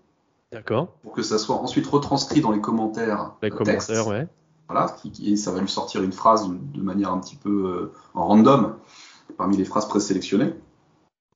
D'accord. 0.53 0.89
Pour 1.03 1.13
que 1.13 1.23
ça 1.23 1.39
soit 1.39 1.57
ensuite 1.57 1.87
retranscrit 1.87 2.41
dans 2.41 2.53
les 2.53 2.61
commentaires. 2.61 3.33
Les 3.43 3.51
commentaires, 3.51 4.07
ouais. 4.09 4.29
Voilà, 4.69 4.97
et 5.23 5.37
ça 5.37 5.53
va 5.53 5.61
lui 5.61 5.69
sortir 5.69 6.03
une 6.03 6.13
phrase 6.13 6.49
de 6.49 6.83
manière 6.83 7.13
un 7.13 7.21
petit 7.21 7.37
peu 7.37 7.51
euh, 7.51 7.93
en 8.15 8.27
random 8.27 8.75
parmi 9.37 9.57
les 9.57 9.65
phrases 9.65 9.87
présélectionnées. 9.87 10.55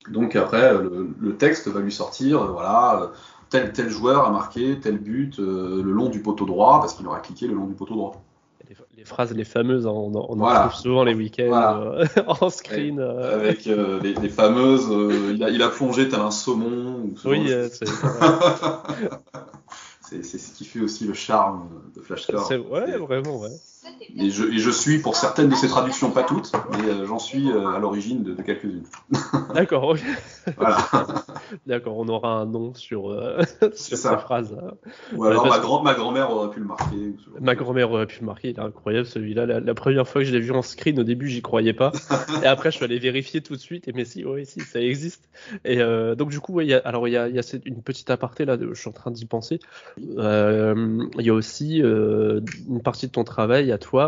Donc 0.09 0.37
après, 0.37 0.73
le, 0.73 1.37
texte 1.37 1.69
va 1.69 1.80
lui 1.80 1.92
sortir, 1.92 2.45
voilà, 2.52 3.11
tel 3.50 3.73
tel 3.73 3.90
joueur 3.90 4.25
a 4.26 4.30
marqué 4.30 4.80
tel 4.80 4.99
but 4.99 5.38
le 5.38 5.83
long 5.83 6.09
du 6.09 6.23
poteau 6.23 6.47
droit 6.47 6.80
parce 6.80 6.95
qu'il 6.95 7.07
aura 7.07 7.21
cliqué 7.21 7.47
le 7.47 7.54
long 7.54 7.66
du 7.66 7.75
poteau 7.75 7.95
droit 7.95 8.23
les, 8.97 9.04
phrases 9.04 9.33
les 9.35 9.45
fameuses, 9.45 9.87
hein, 9.87 9.90
on, 9.90 10.14
on 10.14 10.40
en 10.40 10.69
trouve 10.69 10.75
souvent 10.80 11.04
les 11.04 11.14
week-ends 11.14 11.52
euh, 11.52 12.04
en 12.26 12.50
screen. 12.50 13.00
Euh. 13.00 13.35
Avec 13.35 13.66
euh, 13.66 14.00
les, 14.00 14.28
fameuses, 14.28 14.88
il 15.35 15.42
a, 15.42 15.49
il, 15.50 15.62
a, 15.62 15.69
plongé 15.69 16.09
tel 16.09 16.21
un 16.21 16.30
saumon. 16.30 17.11
oui, 17.25 17.49
c'est 20.00 20.25
c'est 20.25 20.38
ce 20.38 20.52
qui 20.52 20.64
fait 20.64 20.80
aussi 20.80 21.04
le 21.07 21.14
charme 21.14 21.69
de 21.97 22.00
Flashcore. 22.00 22.50
Ouais, 22.71 22.97
vraiment, 22.99 23.38
ouais. 23.40 23.50
Et 24.16 24.30
je, 24.30 24.44
et 24.44 24.58
je, 24.58 24.70
suis 24.70 24.98
pour 24.98 25.16
certaines 25.16 25.48
de 25.48 25.54
ces 25.54 25.68
traductions, 25.68 26.10
pas 26.10 26.22
toutes, 26.22 26.52
mais 26.72 26.88
euh, 26.88 27.06
j'en 27.06 27.18
suis 27.18 27.50
euh, 27.50 27.68
à 27.68 27.78
l'origine 27.78 28.22
de, 28.22 28.34
de 28.34 28.42
quelques-unes. 28.42 28.84
D'accord. 29.54 29.96
Voilà. 30.56 30.78
D'accord, 31.66 31.98
on 31.98 32.08
aura 32.08 32.32
un 32.32 32.46
nom 32.46 32.74
sur, 32.74 33.10
euh, 33.10 33.40
sur 33.74 33.96
ces 33.96 34.16
phrases. 34.18 34.56
Ou 35.14 35.24
alors 35.24 35.46
ma, 35.46 35.58
grand, 35.58 35.82
ma 35.82 35.94
grand-mère 35.94 36.30
aurait 36.30 36.50
pu 36.50 36.60
le 36.60 36.66
marquer. 36.66 37.14
Ma 37.40 37.54
grand-mère 37.54 37.90
aurait 37.92 38.06
pu 38.06 38.20
le 38.20 38.26
marquer, 38.26 38.50
il 38.50 38.56
est 38.56 38.60
incroyable 38.60 39.06
celui-là. 39.06 39.46
La, 39.46 39.74
première 39.74 40.08
fois 40.08 40.22
que 40.22 40.26
je 40.26 40.32
l'ai 40.32 40.40
vu 40.40 40.52
en 40.52 40.62
screen, 40.62 40.98
au 40.98 41.04
début, 41.04 41.28
j'y 41.28 41.42
croyais 41.42 41.72
pas. 41.72 41.92
et 42.42 42.46
après, 42.46 42.70
je 42.70 42.76
suis 42.76 42.84
allé 42.84 42.98
vérifier 42.98 43.40
tout 43.40 43.54
de 43.54 43.60
suite, 43.60 43.86
et 43.88 43.92
mais 43.92 44.04
si, 44.04 44.24
oui, 44.24 44.46
si, 44.46 44.60
ça 44.60 44.80
existe. 44.80 45.28
Et 45.64 45.78
donc, 46.16 46.30
du 46.30 46.40
coup, 46.40 46.54
ouais, 46.54 46.66
y 46.66 46.74
a, 46.74 46.78
alors 46.78 47.06
il 47.06 47.12
y 47.12 47.16
a, 47.16 47.28
y 47.28 47.38
a 47.38 47.42
une 47.64 47.82
petite 47.82 48.10
aparté 48.10 48.44
là, 48.44 48.56
je 48.60 48.74
suis 48.74 48.88
en 48.88 48.92
train 48.92 49.10
d'y 49.10 49.26
penser. 49.26 49.60
Il 49.98 50.14
y 51.18 51.30
a 51.30 51.34
aussi 51.34 51.78
une 51.78 52.82
partie 52.82 53.06
de 53.06 53.12
ton 53.12 53.24
travail 53.24 53.70
à 53.72 53.78
toi 53.78 54.00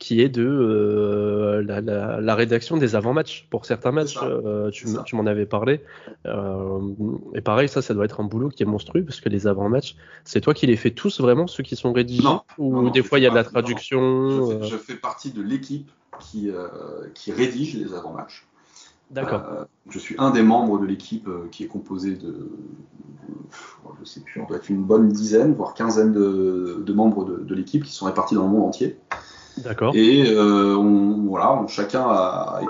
qui 0.00 0.22
est 0.22 0.30
de 0.30 0.42
euh, 0.42 1.62
la, 1.62 2.34
rédaction 2.34 2.78
des 2.78 2.96
avant-matchs 2.96 3.46
pour 3.50 3.66
certains 3.66 3.92
matchs. 3.92 4.18
Euh, 4.22 4.70
tu, 4.70 5.14
m'en 5.14 5.26
avais 5.26 5.44
parlé. 5.44 5.82
Euh, 6.24 6.80
et 7.34 7.42
pareil, 7.42 7.68
ça, 7.68 7.82
ça 7.82 7.92
doit 7.92 8.06
être 8.06 8.18
un 8.18 8.24
boulot 8.24 8.48
qui 8.48 8.62
est 8.62 8.66
monstrueux 8.66 9.04
parce 9.04 9.20
que 9.20 9.28
les 9.28 9.46
avant-matchs, 9.46 9.96
c'est 10.24 10.40
toi 10.40 10.54
qui 10.54 10.66
les 10.66 10.76
fais 10.76 10.90
tous 10.90 11.20
vraiment, 11.20 11.46
ceux 11.46 11.62
qui 11.62 11.76
sont 11.76 11.92
rédigés? 11.92 12.26
Ou 12.56 12.88
des 12.88 13.02
fois 13.02 13.18
il 13.18 13.22
y 13.22 13.26
a 13.26 13.30
de 13.30 13.34
la 13.34 13.44
traduction 13.44 14.62
je 14.62 14.76
fais, 14.76 14.96
partie 14.96 15.30
de 15.30 15.42
l'équipe 15.42 15.90
qui, 16.18 16.50
qui 17.14 17.30
rédige 17.30 17.76
les 17.76 17.92
avant-matchs. 17.94 18.46
D'accord. 19.10 19.42
je 19.88 19.98
suis 19.98 20.14
un 20.18 20.30
des 20.30 20.42
membres 20.42 20.78
de 20.78 20.86
l'équipe 20.86 21.28
qui 21.50 21.64
est 21.64 21.66
composé 21.66 22.14
de, 22.14 22.48
je 24.00 24.04
sais 24.04 24.20
plus, 24.20 24.40
on 24.40 24.46
doit 24.46 24.56
être 24.56 24.70
une 24.70 24.84
bonne 24.84 25.08
dizaine, 25.08 25.52
voire 25.52 25.74
quinzaine 25.74 26.12
de, 26.12 26.82
de 26.86 26.92
membres 26.92 27.24
de, 27.24 27.38
de 27.38 27.54
l'équipe 27.54 27.84
qui 27.84 27.92
sont 27.92 28.06
répartis 28.06 28.34
dans 28.34 28.44
le 28.44 28.50
monde 28.50 28.68
entier. 28.68 28.96
D'accord. 29.64 29.94
Et 29.94 30.24
euh, 30.28 30.76
on, 30.76 31.26
voilà, 31.26 31.64
chacun, 31.68 32.02
a, 32.02 32.60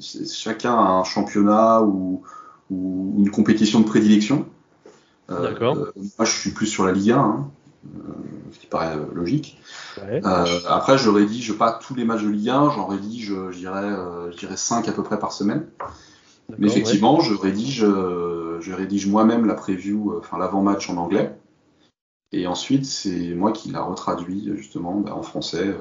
chacun 0.00 0.74
a 0.74 0.90
un 0.90 1.04
championnat 1.04 1.82
ou, 1.82 2.22
ou 2.70 3.14
une 3.18 3.30
compétition 3.30 3.80
de 3.80 3.84
prédilection. 3.84 4.46
Euh, 5.30 5.48
D'accord. 5.48 5.76
moi, 5.96 6.24
je 6.24 6.32
suis 6.32 6.50
plus 6.50 6.66
sur 6.66 6.84
la 6.84 6.92
Ligue 6.92 7.12
1, 7.12 7.16
hein, 7.16 7.50
euh, 7.86 8.00
ce 8.52 8.58
qui 8.58 8.66
paraît 8.66 8.96
logique. 9.14 9.58
après, 10.66 10.98
je 10.98 11.08
rédige 11.08 11.56
pas 11.56 11.72
tous 11.72 11.94
les 11.94 12.04
matchs 12.04 12.22
de 12.22 12.30
Ligue 12.30 12.50
1, 12.50 12.70
j'en 12.70 12.86
rédige, 12.86 13.32
je 13.50 13.56
dirais, 13.56 13.90
je 14.32 14.36
dirais 14.36 14.56
5 14.56 14.88
à 14.88 14.92
peu 14.92 15.02
près 15.02 15.18
par 15.18 15.32
semaine. 15.32 15.66
Mais 16.58 16.66
effectivement, 16.66 17.20
je 17.20 17.34
rédige, 17.34 17.80
je 17.80 18.72
rédige 18.72 19.06
moi-même 19.06 19.46
la 19.46 19.54
preview, 19.54 20.14
enfin 20.18 20.38
l'avant-match 20.38 20.90
en 20.90 20.96
anglais. 20.96 21.34
Et 22.32 22.46
ensuite, 22.46 22.86
c'est 22.86 23.34
moi 23.34 23.52
qui 23.52 23.70
l'a 23.70 23.82
retraduit 23.82 24.50
justement 24.56 24.94
bah, 25.00 25.14
en 25.14 25.22
français. 25.22 25.74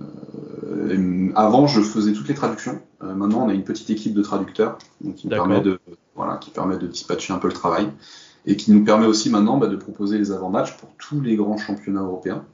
Euh, 0.00 0.04
euh, 0.04 1.32
avant, 1.34 1.66
je 1.66 1.80
faisais 1.80 2.12
toutes 2.12 2.28
les 2.28 2.34
traductions. 2.34 2.82
Euh, 3.02 3.14
maintenant, 3.14 3.46
on 3.46 3.48
a 3.48 3.54
une 3.54 3.64
petite 3.64 3.88
équipe 3.88 4.12
de 4.12 4.22
traducteurs 4.22 4.76
qui 5.16 5.28
permet 5.28 5.60
de 5.60 5.80
voilà, 6.14 6.36
qui 6.36 6.50
permet 6.50 6.76
de 6.76 6.86
dispatcher 6.86 7.32
un 7.32 7.38
peu 7.38 7.48
le 7.48 7.54
travail 7.54 7.90
et 8.46 8.56
qui 8.56 8.72
nous 8.72 8.84
permet 8.84 9.06
aussi 9.06 9.30
maintenant 9.30 9.56
bah, 9.56 9.68
de 9.68 9.76
proposer 9.76 10.18
les 10.18 10.32
avant-matchs 10.32 10.76
pour 10.76 10.90
tous 10.98 11.20
les 11.20 11.36
grands 11.36 11.58
championnats 11.58 12.02
européens. 12.02 12.44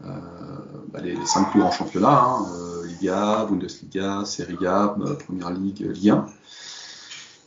Bah, 0.00 1.00
les, 1.02 1.16
cinq 1.24 1.50
plus 1.50 1.60
grands 1.60 1.70
championnats, 1.70 2.24
hein, 2.24 2.46
Liga, 2.84 3.46
Bundesliga, 3.48 4.24
Serie 4.24 4.66
A, 4.66 4.94
Première 5.24 5.50
Ligue, 5.50 5.80
Ligue 5.80 6.10
1 6.10 6.26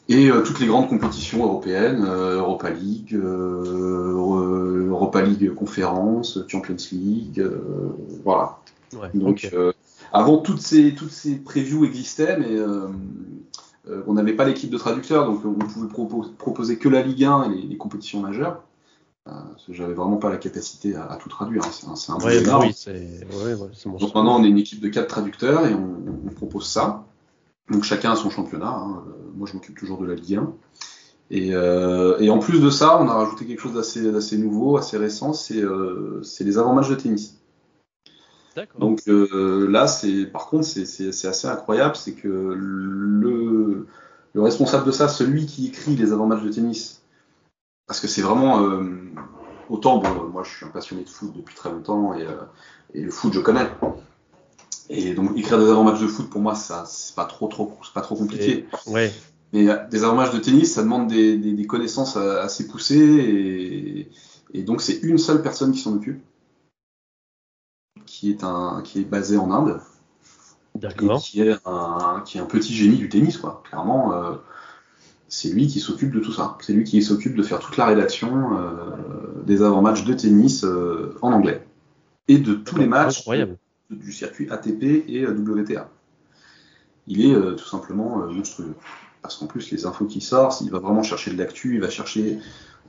et 0.10 0.30
euh, 0.30 0.42
toutes 0.42 0.60
les 0.60 0.68
grandes 0.68 0.88
compétitions 0.88 1.44
européennes, 1.44 2.06
euh, 2.08 2.38
Europa 2.38 2.70
League, 2.70 3.14
euh, 3.14 4.88
Europa 4.90 5.22
League 5.22 5.54
Conférence, 5.54 6.40
Champions 6.48 6.78
League, 6.92 7.46
voilà. 8.24 8.60
Donc 9.14 9.54
avant 10.14 10.38
toutes 10.38 10.62
ces 10.62 10.96
toutes 10.96 11.12
ces 11.12 11.36
previews 11.36 11.84
existaient, 11.86 12.38
mais 12.38 12.58
on 14.08 14.14
n'avait 14.14 14.34
pas 14.34 14.46
l'équipe 14.46 14.70
de 14.70 14.78
traducteurs, 14.78 15.26
donc 15.26 15.42
on 15.46 15.54
pouvait 15.54 16.28
proposer 16.38 16.78
que 16.78 16.88
la 16.88 17.02
Ligue 17.02 17.26
1 17.26 17.52
et 17.52 17.62
les, 17.68 17.78
compétitions 17.78 18.22
majeures. 18.22 18.64
J'avais 19.68 19.94
vraiment 19.94 20.16
pas 20.16 20.30
la 20.30 20.38
capacité 20.38 20.96
à, 20.96 21.18
tout 21.22 21.28
traduire. 21.28 21.62
Hein. 21.66 21.96
C'est 21.96 22.12
un, 22.12 22.16
un 22.16 22.24
ouais, 22.24 22.42
bah 22.44 22.60
oui, 22.62 22.74
ouais, 23.44 23.56
Donc 23.86 24.16
maintenant 24.16 24.40
on 24.40 24.44
est 24.46 24.48
une 24.48 24.58
équipe 24.58 24.80
de 24.80 24.88
quatre 24.88 25.08
traducteurs 25.08 25.68
et 25.68 25.74
on, 25.74 25.98
on 26.26 26.30
propose 26.30 26.66
ça. 26.66 27.04
Donc 27.70 27.84
chacun 27.84 28.12
a 28.12 28.16
son 28.16 28.30
championnat. 28.30 28.70
Hein. 28.70 29.04
Moi, 29.36 29.48
je 29.48 29.54
m'occupe 29.54 29.78
toujours 29.78 30.00
de 30.02 30.08
la 30.08 30.16
Ligue 30.16 30.36
1. 30.36 30.54
Et, 31.30 31.54
euh, 31.54 32.18
et, 32.20 32.30
en 32.30 32.40
plus 32.40 32.62
de 32.62 32.70
ça, 32.70 33.02
on 33.02 33.10
a 33.10 33.14
rajouté 33.14 33.46
quelque 33.46 33.60
chose 33.60 33.74
d'assez 33.74 34.38
nouveau, 34.38 34.78
assez 34.78 34.98
récent, 34.98 35.34
c'est 35.34 35.62
euh, 35.62 36.22
les 36.40 36.58
avant-matchs 36.58 36.90
de 36.90 36.96
tennis. 36.96 37.38
Donc 38.80 39.02
euh, 39.08 39.68
là, 39.70 39.88
c'est 39.88 40.26
par 40.26 40.48
contre, 40.48 40.66
c'est 40.66 41.28
assez 41.28 41.48
incroyable, 41.48 41.96
c'est 41.96 42.14
que 42.14 42.28
le, 42.28 43.88
le, 44.34 44.42
responsable 44.42 44.86
de 44.86 44.92
ça, 44.92 45.08
celui 45.08 45.46
qui 45.46 45.68
écrit 45.68 45.96
les 45.96 46.12
avant-matchs 46.12 46.44
de 46.44 46.50
tennis, 46.50 47.04
parce 47.88 48.00
que 48.00 48.08
c'est 48.08 48.22
vraiment 48.22 48.64
euh, 48.64 48.84
autant, 49.70 49.98
bon, 49.98 50.30
moi 50.30 50.44
je 50.44 50.56
suis 50.56 50.66
un 50.66 50.70
passionné 50.70 51.04
de 51.04 51.10
foot 51.10 51.34
depuis 51.36 51.56
très 51.56 51.70
longtemps 51.70 52.14
et, 52.14 52.24
euh, 52.24 52.36
et 52.94 53.02
le 53.02 53.12
foot 53.12 53.34
je 53.34 53.40
connais, 53.40 53.70
et 54.90 55.14
donc 55.14 55.38
écrire 55.38 55.60
des 55.60 55.70
avant-matchs 55.70 56.02
de 56.02 56.08
foot 56.08 56.30
pour 56.30 56.42
moi 56.42 56.56
ça 56.56 56.86
c'est 56.88 57.16
pas 57.16 57.26
trop 57.26 57.48
trop 57.48 57.78
c'est 57.84 57.94
pas 57.94 58.02
trop 58.02 58.16
compliqué. 58.16 58.66
ouais. 58.88 59.12
Mais 59.54 59.70
euh, 59.70 59.78
des 59.90 60.04
avant-matchs 60.04 60.34
de 60.34 60.40
tennis 60.40 60.74
ça 60.74 60.84
demande 60.84 61.08
des, 61.08 61.38
des, 61.38 61.54
des 61.54 61.68
connaissances 61.68 62.18
euh, 62.18 62.42
assez 62.42 62.68
poussées 62.68 62.98
et, 62.98 64.10
et 64.54 64.64
donc 64.64 64.82
c'est 64.82 65.00
une 65.04 65.18
seule 65.18 65.42
personne 65.42 65.72
qui 65.72 65.80
s'en 65.80 65.94
occupe, 65.96 66.22
qui 68.06 68.30
est 68.32 68.44
un 68.44 68.82
qui 68.84 69.00
est 69.00 69.06
basé 69.06 69.38
en 69.38 69.52
Inde. 69.52 69.80
D'accord. 70.76 71.22
Qui 71.22 71.42
est 71.42 71.58
un 71.66 72.22
qui 72.26 72.38
est 72.38 72.42
un 72.42 72.46
petit 72.46 72.74
génie 72.74 72.98
du 72.98 73.10
tennis 73.10 73.38
quoi. 73.38 73.64
Clairement. 73.68 74.14
Euh, 74.14 74.36
c'est 75.30 75.50
lui 75.50 75.68
qui 75.68 75.82
s'occupe 75.82 76.12
de 76.12 76.22
tout 76.22 76.32
ça. 76.32 76.58
C'est 76.62 76.72
lui 76.72 76.86
qui 76.86 77.02
s'occupe 77.02 77.36
de 77.36 77.44
faire 77.44 77.60
toute 77.60 77.76
la 77.76 77.86
rédaction 77.88 78.58
euh, 78.58 79.44
des 79.46 79.62
avant-matchs 79.62 80.06
de 80.06 80.14
tennis 80.14 80.64
euh, 80.64 81.18
en 81.22 81.34
anglais 81.34 81.68
et 82.30 82.38
de 82.38 82.54
tous 82.54 82.78
les 82.78 82.88
matchs 82.88 83.20
incroyable 83.20 83.58
du 83.90 84.12
circuit 84.12 84.50
ATP 84.50 85.06
et 85.08 85.24
euh, 85.24 85.34
WTA. 85.34 85.90
Il 87.08 87.26
est 87.26 87.34
euh, 87.34 87.54
tout 87.54 87.68
simplement 87.68 88.22
euh, 88.22 88.28
monstrueux. 88.28 88.76
Parce 89.22 89.38
qu'en 89.38 89.48
plus, 89.48 89.72
les 89.72 89.86
infos 89.86 90.06
qui 90.06 90.22
sortent, 90.22 90.62
il 90.62 90.72
va 90.72 90.80
vraiment 90.80 91.04
chercher 91.04 91.32
de 91.32 91.38
l'actu, 91.38 91.76
il 91.76 91.82
va 91.82 91.90
chercher 91.90 92.40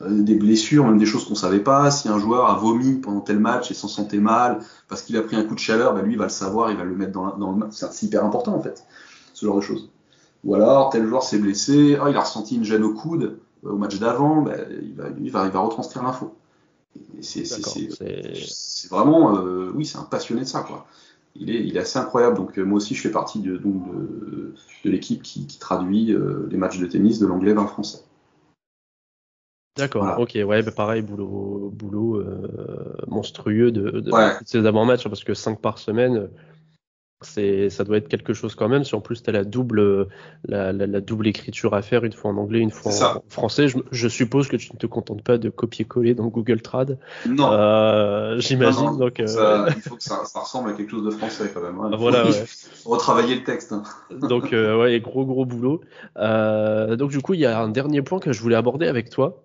des 0.00 0.36
blessures, 0.36 0.86
même 0.86 0.98
des 0.98 1.06
choses 1.06 1.26
qu'on 1.26 1.34
savait 1.34 1.58
pas. 1.58 1.90
Si 1.90 2.08
un 2.08 2.20
joueur 2.20 2.48
a 2.48 2.54
vomi 2.56 3.00
pendant 3.00 3.20
tel 3.20 3.40
match 3.40 3.72
et 3.72 3.74
s'en 3.74 3.88
sentait 3.88 4.18
mal 4.18 4.60
parce 4.86 5.02
qu'il 5.02 5.16
a 5.16 5.22
pris 5.22 5.34
un 5.34 5.42
coup 5.42 5.56
de 5.56 5.58
chaleur, 5.60 5.92
bah 5.94 6.02
lui 6.02 6.12
il 6.12 6.18
va 6.18 6.24
le 6.24 6.30
savoir, 6.30 6.70
il 6.70 6.76
va 6.76 6.84
le 6.84 6.94
mettre 6.94 7.10
dans, 7.10 7.50
le 7.50 7.56
match. 7.56 7.72
C'est 7.72 8.06
hyper 8.06 8.24
important 8.24 8.54
en 8.54 8.60
fait, 8.60 8.84
ce 9.34 9.44
genre 9.44 9.56
de 9.56 9.60
choses. 9.60 9.90
Ou 10.44 10.54
alors 10.54 10.90
tel 10.90 11.04
joueur 11.04 11.24
s'est 11.24 11.40
blessé, 11.40 11.98
oh, 12.00 12.06
il 12.08 12.16
a 12.16 12.20
ressenti 12.20 12.54
une 12.54 12.62
gêne 12.62 12.84
au 12.84 12.94
coude 12.94 13.40
au 13.64 13.76
match 13.76 13.98
d'avant, 13.98 14.42
bah, 14.42 14.54
il, 14.80 14.94
va, 14.94 15.08
va, 15.08 15.46
il 15.46 15.50
va 15.50 15.60
retranscrire 15.60 16.04
l'info. 16.04 16.32
C'est 17.20 18.90
vraiment, 18.90 19.36
euh, 19.36 19.70
oui, 19.74 19.84
c'est 19.84 19.98
un 19.98 20.04
passionné 20.04 20.42
de 20.42 20.46
ça, 20.46 20.60
quoi. 20.60 20.86
Il 21.34 21.50
est, 21.50 21.66
il 21.66 21.76
est 21.76 21.80
assez 21.80 21.98
incroyable. 21.98 22.36
Donc, 22.36 22.58
euh, 22.58 22.64
moi 22.64 22.78
aussi, 22.78 22.94
je 22.94 23.00
fais 23.00 23.10
partie 23.10 23.40
de, 23.40 23.56
donc, 23.56 23.90
de, 23.94 24.54
de 24.84 24.90
l'équipe 24.90 25.22
qui, 25.22 25.46
qui, 25.46 25.58
traduit 25.58 26.12
euh, 26.12 26.48
les 26.50 26.56
matchs 26.56 26.78
de 26.78 26.86
tennis 26.86 27.18
de 27.18 27.26
l'anglais 27.26 27.52
vers 27.52 27.62
le 27.62 27.68
français. 27.68 28.00
D'accord, 29.76 30.18
ok, 30.18 30.36
ouais, 30.44 30.62
bah 30.64 30.72
pareil, 30.72 31.02
boulot, 31.02 31.70
boulot 31.72 32.24
monstrueux 33.06 33.70
de, 33.70 34.00
de 34.00 34.12
ces 34.44 34.66
avant-matchs, 34.66 35.04
parce 35.06 35.22
que 35.22 35.34
5 35.34 35.60
par 35.60 35.78
semaine, 35.78 36.28
c'est 37.20 37.68
ça 37.68 37.82
doit 37.82 37.96
être 37.96 38.08
quelque 38.08 38.32
chose 38.32 38.54
quand 38.54 38.68
même. 38.68 38.84
Si 38.84 38.94
en 38.94 39.00
plus 39.00 39.22
tu 39.22 39.30
as 39.30 39.32
la 39.32 39.44
double 39.44 40.08
la, 40.46 40.72
la, 40.72 41.00
double 41.00 41.26
écriture 41.26 41.74
à 41.74 41.82
faire 41.82 42.04
une 42.04 42.12
fois 42.12 42.30
en 42.30 42.36
anglais 42.36 42.60
une 42.60 42.70
fois 42.70 42.92
en, 43.16 43.22
français 43.28 43.66
je, 43.66 43.78
je, 43.90 44.08
suppose 44.08 44.48
que 44.48 44.56
tu 44.56 44.72
ne 44.72 44.78
te 44.78 44.86
contentes 44.86 45.22
pas 45.22 45.36
de 45.36 45.50
copier-coller 45.50 46.14
dans 46.14 46.28
Google 46.28 46.62
Trad. 46.62 46.98
Non. 47.26 47.50
Euh, 47.52 48.38
j'imagine 48.38 48.96
donc 48.98 49.18
euh... 49.18 49.68
il 49.74 49.82
faut 49.82 49.96
que 49.96 50.02
ça, 50.02 50.24
ça, 50.24 50.40
ressemble 50.40 50.70
à 50.70 50.72
quelque 50.74 50.90
chose 50.90 51.04
de 51.04 51.10
français 51.10 51.50
quand 51.52 51.62
même 51.62 51.78
hein. 51.80 51.90
voilà 51.98 52.24
ouais. 52.24 52.44
retravailler 52.84 53.34
le 53.34 53.44
texte 53.44 53.72
hein. 53.72 53.82
donc 54.10 54.52
euh, 54.52 54.78
ouais 54.80 55.00
gros 55.00 55.24
gros 55.24 55.44
boulot. 55.44 55.80
Euh, 56.16 56.94
donc 56.94 57.10
du 57.10 57.20
coup 57.20 57.34
il 57.34 57.40
y 57.40 57.46
a 57.46 57.58
un 57.60 57.68
dernier 57.68 58.02
point 58.02 58.20
que 58.20 58.32
je 58.32 58.40
voulais 58.40 58.56
aborder 58.56 58.86
avec 58.86 59.10
toi 59.10 59.42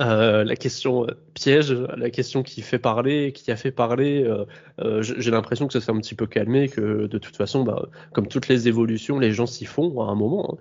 Euh, 0.00 0.44
la 0.44 0.56
question 0.56 1.04
euh, 1.04 1.12
piège, 1.34 1.72
la 1.72 2.10
question 2.10 2.42
qui 2.42 2.62
fait 2.62 2.78
parler, 2.78 3.32
qui 3.32 3.50
a 3.50 3.56
fait 3.56 3.70
parler, 3.70 4.24
euh, 4.78 5.02
j'ai 5.02 5.30
l'impression 5.30 5.66
que 5.66 5.72
ça 5.72 5.80
s'est 5.80 5.90
un 5.90 5.98
petit 5.98 6.14
peu 6.14 6.26
calmé, 6.26 6.68
que 6.68 7.06
de 7.06 7.18
toute 7.18 7.36
façon, 7.36 7.64
bah, 7.64 7.88
comme 8.12 8.28
toutes 8.28 8.48
les 8.48 8.68
évolutions, 8.68 9.18
les 9.18 9.32
gens 9.32 9.46
s'y 9.46 9.64
font 9.64 10.00
à 10.02 10.06
un 10.06 10.14
moment. 10.14 10.58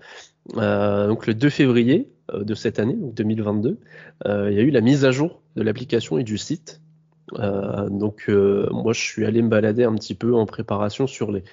Hein. 0.56 1.08
Donc 1.08 1.28
le 1.28 1.34
2 1.34 1.50
février 1.50 2.10
de 2.34 2.56
cette 2.56 2.80
année, 2.80 2.96
donc 2.96 3.14
2022, 3.14 3.80
il 4.26 4.54
y 4.54 4.60
a 4.60 4.62
eu 4.62 4.72
la 4.72 4.82
mise 4.82 5.06
à 5.06 5.12
jour 5.12 5.42
de 5.56 5.64
l'application 5.64 6.18
et 6.18 6.24
du 6.24 6.38
site. 6.38 6.82
donc 7.34 8.28
moi, 8.30 8.94
je 8.94 9.02
suis 9.02 9.26
allé 9.26 9.42
me 9.42 9.50
balader 9.50 9.84
un 9.84 9.96
petit 9.96 10.16
peu 10.16 10.36
en 10.36 10.46
préparation 10.46 11.08
sur 11.08 11.32
les, 11.32 11.44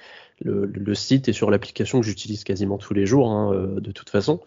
le, 0.41 0.95
site 0.95 1.29
et 1.29 1.33
sur 1.33 1.51
l'application 1.51 2.01
que 2.01 2.05
j'utilise 2.05 2.43
quasiment 2.43 2.77
tous 2.77 2.93
les 2.93 3.05
jours, 3.05 3.29
hein, 3.29 3.53
de 3.77 3.91
toute 3.91 4.09
façon. 4.09 4.41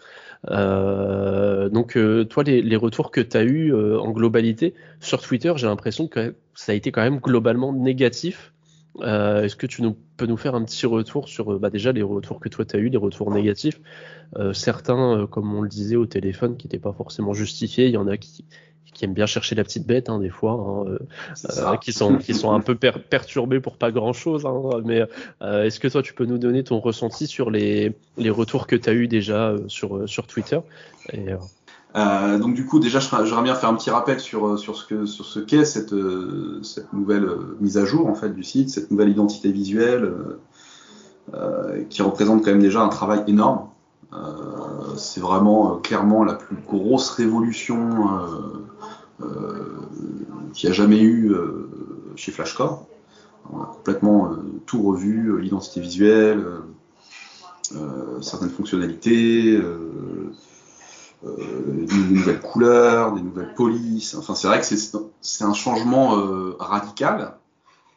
Euh, 0.51 1.68
donc, 1.68 1.96
euh, 1.96 2.25
toi, 2.25 2.42
les, 2.44 2.77
retours 2.77 3.11
que 3.11 3.20
tu 3.20 3.37
as 3.37 3.42
eu 3.42 3.72
euh, 3.72 3.99
en 3.99 4.11
globalité 4.11 4.75
sur 5.01 5.22
Twitter, 5.22 5.53
j'ai 5.57 5.66
l'impression 5.66 6.09
que 6.09 6.35
ça 6.55 6.72
a 6.72 6.75
été 6.75 6.92
quand 6.92 7.03
même 7.03 7.18
globalement 7.18 7.72
négatif. 7.72 8.53
Est-ce 9.03 9.57
que 9.57 9.66
tu 9.66 9.83
peux 10.16 10.25
nous 10.25 10.38
faire 10.38 10.55
un 10.55 10.64
petit 10.64 10.87
retour 10.87 11.29
sur 11.29 11.61
bah, 11.61 11.68
déjà 11.68 11.92
les 11.92 12.01
retours 12.01 12.40
que 12.40 12.49
toi 12.49 12.64
tu 12.64 12.77
as 12.77 12.79
eu, 12.79 12.88
les 12.88 12.96
retours 12.96 13.31
négatifs? 13.31 13.79
Certains, 14.55 15.27
comme 15.31 15.55
on 15.55 15.61
le 15.61 15.68
disait 15.68 15.96
au 15.96 16.07
téléphone, 16.07 16.57
qui 16.57 16.66
n'étaient 16.66 16.79
pas 16.79 16.94
forcément 16.94 17.35
justifiés. 17.35 17.88
Il 17.88 17.92
y 17.92 17.99
en 17.99 18.07
a 18.07 18.16
qui, 18.16 18.46
qui 18.96 19.04
aiment 19.04 19.14
bien 19.14 19.26
chercher 19.26 19.54
la 19.54 19.62
petite 19.62 19.87
bête 19.87 20.09
hein, 20.09 20.18
des 20.18 20.30
fois, 20.30 20.52
hein, 20.52 20.88
euh, 20.88 20.98
euh 21.59 21.76
qui 21.76 21.92
sont 21.92 22.16
qui 22.16 22.32
sont 22.32 22.52
un 22.52 22.61
peu 22.61 22.74
per 22.74 22.92
perturbés 23.11 23.61
pour 23.61 23.76
pas 23.76 23.92
grand 23.92 24.14
chose. 24.14 24.46
Hein, 24.46 24.80
mais 24.85 25.02
euh, 25.42 25.64
est-ce 25.64 25.78
que 25.78 25.88
toi 25.88 26.02
tu 26.02 26.14
peux 26.14 26.24
nous 26.24 26.38
donner 26.38 26.64
ton 26.64 26.80
ressenti 26.80 27.26
sur 27.26 27.50
les 27.50 27.94
les 28.16 28.30
retours 28.30 28.66
que 28.66 28.74
tu 28.74 28.88
as 28.88 28.94
eu 28.94 29.06
déjà 29.06 29.54
sur 29.68 30.09
sur 30.09 30.26
Twitter 30.26 30.59
et, 31.12 31.26
donc 31.94 32.54
du 32.54 32.66
coup 32.66 32.78
déjà 32.78 33.00
j'aimerais 33.00 33.42
bien 33.42 33.54
faire 33.54 33.70
un 33.70 33.74
petit 33.74 33.90
rappel 33.90 34.20
sur 34.20 34.59
sur 34.59 34.76
ce 34.76 34.87
que 34.87 35.06
sur 35.06 35.24
ce 35.24 35.40
qu'est 35.40 35.64
cette 35.64 35.94
cette 36.62 36.92
nouvelle 36.92 37.26
mise 37.61 37.78
à 37.78 37.85
jour 37.85 38.06
en 38.06 38.14
fait 38.14 38.35
du 38.35 38.42
site, 38.42 38.70
cette 38.70 38.90
nouvelle 38.90 39.11
identité 39.11 39.52
visuelle 39.52 40.12
qui 41.90 42.02
représente 42.02 42.44
quand 42.44 42.50
même 42.50 42.62
déjà 42.62 42.80
un 42.80 42.88
travail 42.88 43.24
énorme. 43.26 43.68
C'est 44.96 45.20
vraiment 45.20 45.76
clairement 45.78 46.24
la 46.24 46.34
plus 46.34 46.56
grosse 46.66 47.10
révolution 47.10 48.36
euh, 49.22 49.80
qui 50.52 50.66
a 50.68 50.72
jamais 50.72 51.00
eu 51.00 51.32
euh, 51.32 51.70
chez 52.16 52.32
Flashcore. 52.32 52.86
On 53.50 53.62
a 53.62 53.66
complètement 53.66 54.30
euh, 54.30 54.36
tout 54.66 54.82
revu, 54.82 55.40
l'identité 55.40 55.80
visuelle, 55.80 56.44
certaines 58.20 58.50
fonctionnalités, 58.50 59.60
des 61.22 61.96
nouvelles 62.10 62.40
couleurs, 62.40 63.12
des 63.12 63.22
nouvelles 63.22 63.54
polices. 63.54 64.14
Enfin, 64.14 64.34
c'est 64.34 64.46
vrai 64.46 64.60
que 64.60 64.66
c'est 65.20 65.44
un 65.44 65.52
changement 65.52 66.10
radical. 66.60 67.34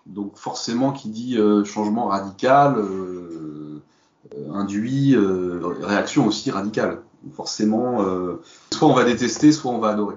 Donc 0.07 0.37
forcément, 0.37 0.91
qui 0.91 1.09
dit 1.09 1.37
changement 1.65 2.07
radical 2.07 2.83
induit 4.53 5.15
réaction 5.81 6.27
aussi 6.27 6.51
radicale. 6.51 7.01
Forcément, 7.33 8.05
soit 8.71 8.87
on 8.87 8.93
va 8.93 9.03
détester, 9.03 9.51
soit 9.51 9.71
on 9.71 9.79
va 9.79 9.89
adorer. 9.89 10.15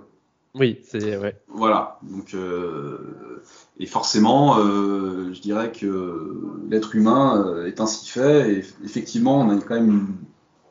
Oui, 0.54 0.80
c'est 0.84 1.16
ouais. 1.16 1.40
Voilà. 1.48 1.98
Donc 2.02 2.34
euh, 2.34 3.42
et 3.78 3.86
forcément, 3.86 4.58
euh, 4.58 5.32
je 5.32 5.40
dirais 5.40 5.72
que 5.72 6.60
l'être 6.68 6.94
humain 6.94 7.42
euh, 7.46 7.66
est 7.66 7.80
ainsi 7.80 8.06
fait. 8.06 8.52
Et 8.52 8.64
effectivement, 8.84 9.40
on 9.40 9.50
a 9.50 9.60
quand 9.60 9.74
même 9.74 10.06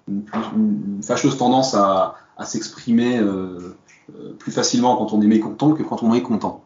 une, 0.07 0.23
une, 0.55 1.03
fâcheuse 1.03 1.37
tendance 1.37 1.73
à, 1.73 2.15
à 2.37 2.45
s'exprimer 2.45 3.17
euh, 3.17 3.75
euh, 4.15 4.33
plus 4.37 4.51
facilement 4.51 4.97
quand 4.97 5.13
on 5.13 5.21
est 5.21 5.27
mécontent 5.27 5.73
que 5.73 5.83
quand 5.83 6.03
on 6.03 6.13
est 6.13 6.21
content. 6.21 6.63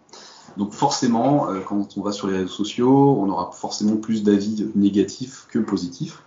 Donc 0.57 0.73
forcément, 0.73 1.49
euh, 1.49 1.61
quand 1.65 1.97
on 1.97 2.01
va 2.01 2.11
sur 2.11 2.27
les 2.27 2.37
réseaux 2.37 2.47
sociaux, 2.49 3.17
on 3.19 3.29
aura 3.29 3.51
forcément 3.51 3.95
plus 3.95 4.23
d'avis 4.23 4.69
négatifs 4.75 5.47
que 5.49 5.59
positifs. 5.59 6.21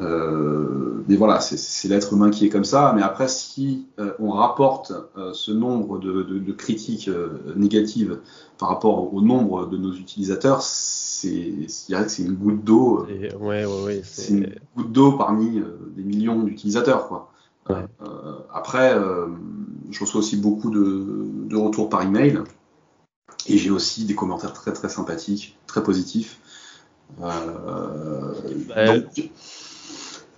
Euh, 0.00 1.04
mais 1.06 1.16
voilà, 1.16 1.40
c'est 1.40 1.88
l'être 1.88 2.12
humain 2.14 2.30
qui 2.30 2.46
est 2.46 2.48
comme 2.48 2.64
ça. 2.64 2.92
Mais 2.96 3.02
après, 3.02 3.28
si 3.28 3.86
euh, 3.98 4.12
on 4.18 4.30
rapporte 4.30 4.92
euh, 5.16 5.32
ce 5.34 5.52
nombre 5.52 5.98
de, 5.98 6.22
de, 6.22 6.38
de 6.38 6.52
critiques 6.52 7.08
euh, 7.08 7.40
négatives 7.56 8.18
par 8.58 8.68
rapport 8.68 9.12
au 9.12 9.20
nombre 9.20 9.66
de 9.66 9.76
nos 9.76 9.92
utilisateurs, 9.92 10.62
c'est, 10.62 11.52
je 11.68 11.86
dirais 11.86 12.04
que 12.04 12.10
c'est 12.10 12.22
une 12.22 12.34
goutte 12.34 12.64
d'eau. 12.64 13.06
Ouais, 13.06 13.34
ouais, 13.34 13.64
ouais, 13.84 14.02
c'est 14.04 14.32
une 14.32 14.54
goutte 14.76 14.92
d'eau 14.92 15.12
parmi 15.12 15.62
des 15.96 16.02
millions 16.02 16.42
d'utilisateurs, 16.42 17.08
quoi. 17.08 17.30
Après, 18.52 18.96
je 19.90 20.00
reçois 20.00 20.20
aussi 20.20 20.36
beaucoup 20.36 20.70
de, 20.70 21.26
de 21.48 21.56
retours 21.56 21.88
par 21.88 22.02
email. 22.02 22.40
Et 23.48 23.58
j'ai 23.58 23.70
aussi 23.70 24.04
des 24.04 24.14
commentaires 24.14 24.52
très 24.52 24.72
très 24.72 24.88
sympathiques, 24.88 25.58
très 25.66 25.82
positifs. 25.82 26.38
Euh, 27.20 28.32
bah, 28.68 28.98
donc, 28.98 29.30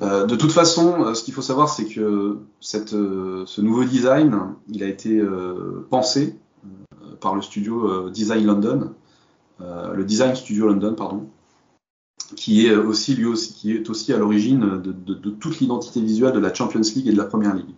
euh, 0.02 0.26
de 0.26 0.36
toute 0.36 0.52
façon, 0.52 1.04
euh, 1.04 1.14
ce 1.14 1.22
qu'il 1.22 1.34
faut 1.34 1.42
savoir, 1.42 1.68
c'est 1.68 1.86
que 1.86 2.38
cette, 2.60 2.94
euh, 2.94 3.44
ce 3.46 3.60
nouveau 3.60 3.84
design, 3.84 4.54
il 4.68 4.82
a 4.82 4.88
été 4.88 5.22
pensé 5.90 6.38
par 7.20 7.34
le 7.34 7.42
studio 7.42 8.10
Design 8.10 8.44
London, 8.44 8.90
le 9.60 10.04
Design 10.04 10.34
Studio 10.34 10.66
London, 10.66 10.94
pardon, 10.94 11.28
qui 12.36 12.66
est 12.66 12.74
aussi 12.74 13.14
lui 13.14 13.26
aussi, 13.26 13.54
qui 13.54 13.72
est 13.72 13.88
aussi 13.88 14.12
à 14.12 14.18
l'origine 14.18 14.80
de, 14.82 14.92
de, 14.92 15.14
de, 15.14 15.30
toute 15.30 15.60
l'identité 15.60 16.00
visuelle 16.00 16.32
de 16.32 16.40
la 16.40 16.52
Champions 16.52 16.80
League 16.80 17.08
et 17.08 17.12
de 17.12 17.16
la 17.16 17.24
Première 17.24 17.54
Ligue. 17.54 17.74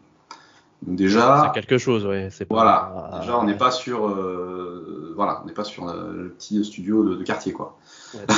Donc 0.82 0.96
déjà, 0.96 1.44
c'est 1.46 1.60
quelque 1.60 1.78
chose, 1.78 2.06
ouais. 2.06 2.28
C'est 2.30 2.48
voilà. 2.48 3.18
déjà, 3.20 3.38
on 3.38 3.44
n'est 3.44 3.56
pas 3.56 3.70
sur, 3.70 4.08
voilà, 5.14 5.42
on 5.42 5.46
n'est 5.46 5.54
pas 5.54 5.64
sur 5.64 5.86
le 5.86 6.30
petit 6.30 6.64
studio 6.64 7.04
de, 7.04 7.14
de 7.16 7.24
quartier, 7.24 7.52
quoi. 7.52 7.78
Ouais. 8.14 8.20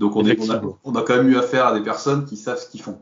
Donc 0.00 0.16
on, 0.16 0.24
est, 0.26 0.38
on, 0.40 0.50
a, 0.50 0.60
on, 0.84 0.94
a, 0.94 1.02
quand 1.02 1.16
même 1.16 1.28
eu 1.28 1.36
affaire 1.36 1.66
à 1.66 1.74
des 1.74 1.82
personnes 1.82 2.24
qui 2.24 2.36
savent 2.36 2.58
ce 2.58 2.68
qu'ils 2.68 2.82
font. 2.82 2.98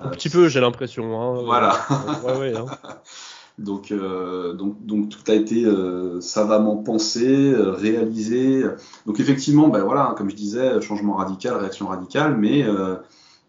Un 0.00 0.08
petit 0.10 0.28
peu, 0.28 0.48
j'ai 0.48 0.60
l'impression. 0.60 1.20
Hein, 1.20 1.42
voilà. 1.44 1.78
ouais, 2.24 2.38
ouais, 2.38 2.56
hein. 2.56 2.66
donc, 3.58 3.90
euh, 3.90 4.52
donc, 4.52 4.84
donc 4.84 5.08
tout 5.08 5.30
a 5.30 5.34
été 5.34 5.64
euh, 5.64 6.20
savamment 6.20 6.76
pensé, 6.76 7.26
euh, 7.26 7.70
réalisé. 7.70 8.64
Donc 9.06 9.20
effectivement, 9.20 9.68
ben 9.68 9.82
voilà, 9.82 10.14
comme 10.16 10.30
je 10.30 10.36
disais, 10.36 10.80
changement 10.80 11.14
radical, 11.14 11.56
réaction 11.56 11.86
radicale, 11.86 12.36
mais 12.36 12.64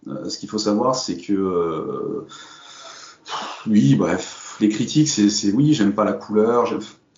ce 0.05 0.37
qu'il 0.37 0.49
faut 0.49 0.57
savoir, 0.57 0.95
c'est 0.95 1.17
que 1.17 2.25
oui, 3.67 3.95
bref, 3.95 4.55
les 4.61 4.69
critiques, 4.69 5.09
c'est 5.09 5.51
oui, 5.51 5.73
j'aime 5.73 5.93
pas 5.93 6.05
la 6.05 6.13
couleur, 6.13 6.65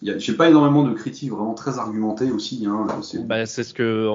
j'ai 0.01 0.33
pas 0.33 0.49
énormément 0.49 0.83
de 0.83 0.93
critiques 0.93 1.31
vraiment 1.31 1.53
très 1.53 1.77
argumentées 1.77 2.31
aussi. 2.31 2.65
Hein, 2.65 2.87
c'est 3.01 3.27
bah, 3.27 3.45
ce 3.45 3.73
que 3.73 4.07
en, 4.07 4.13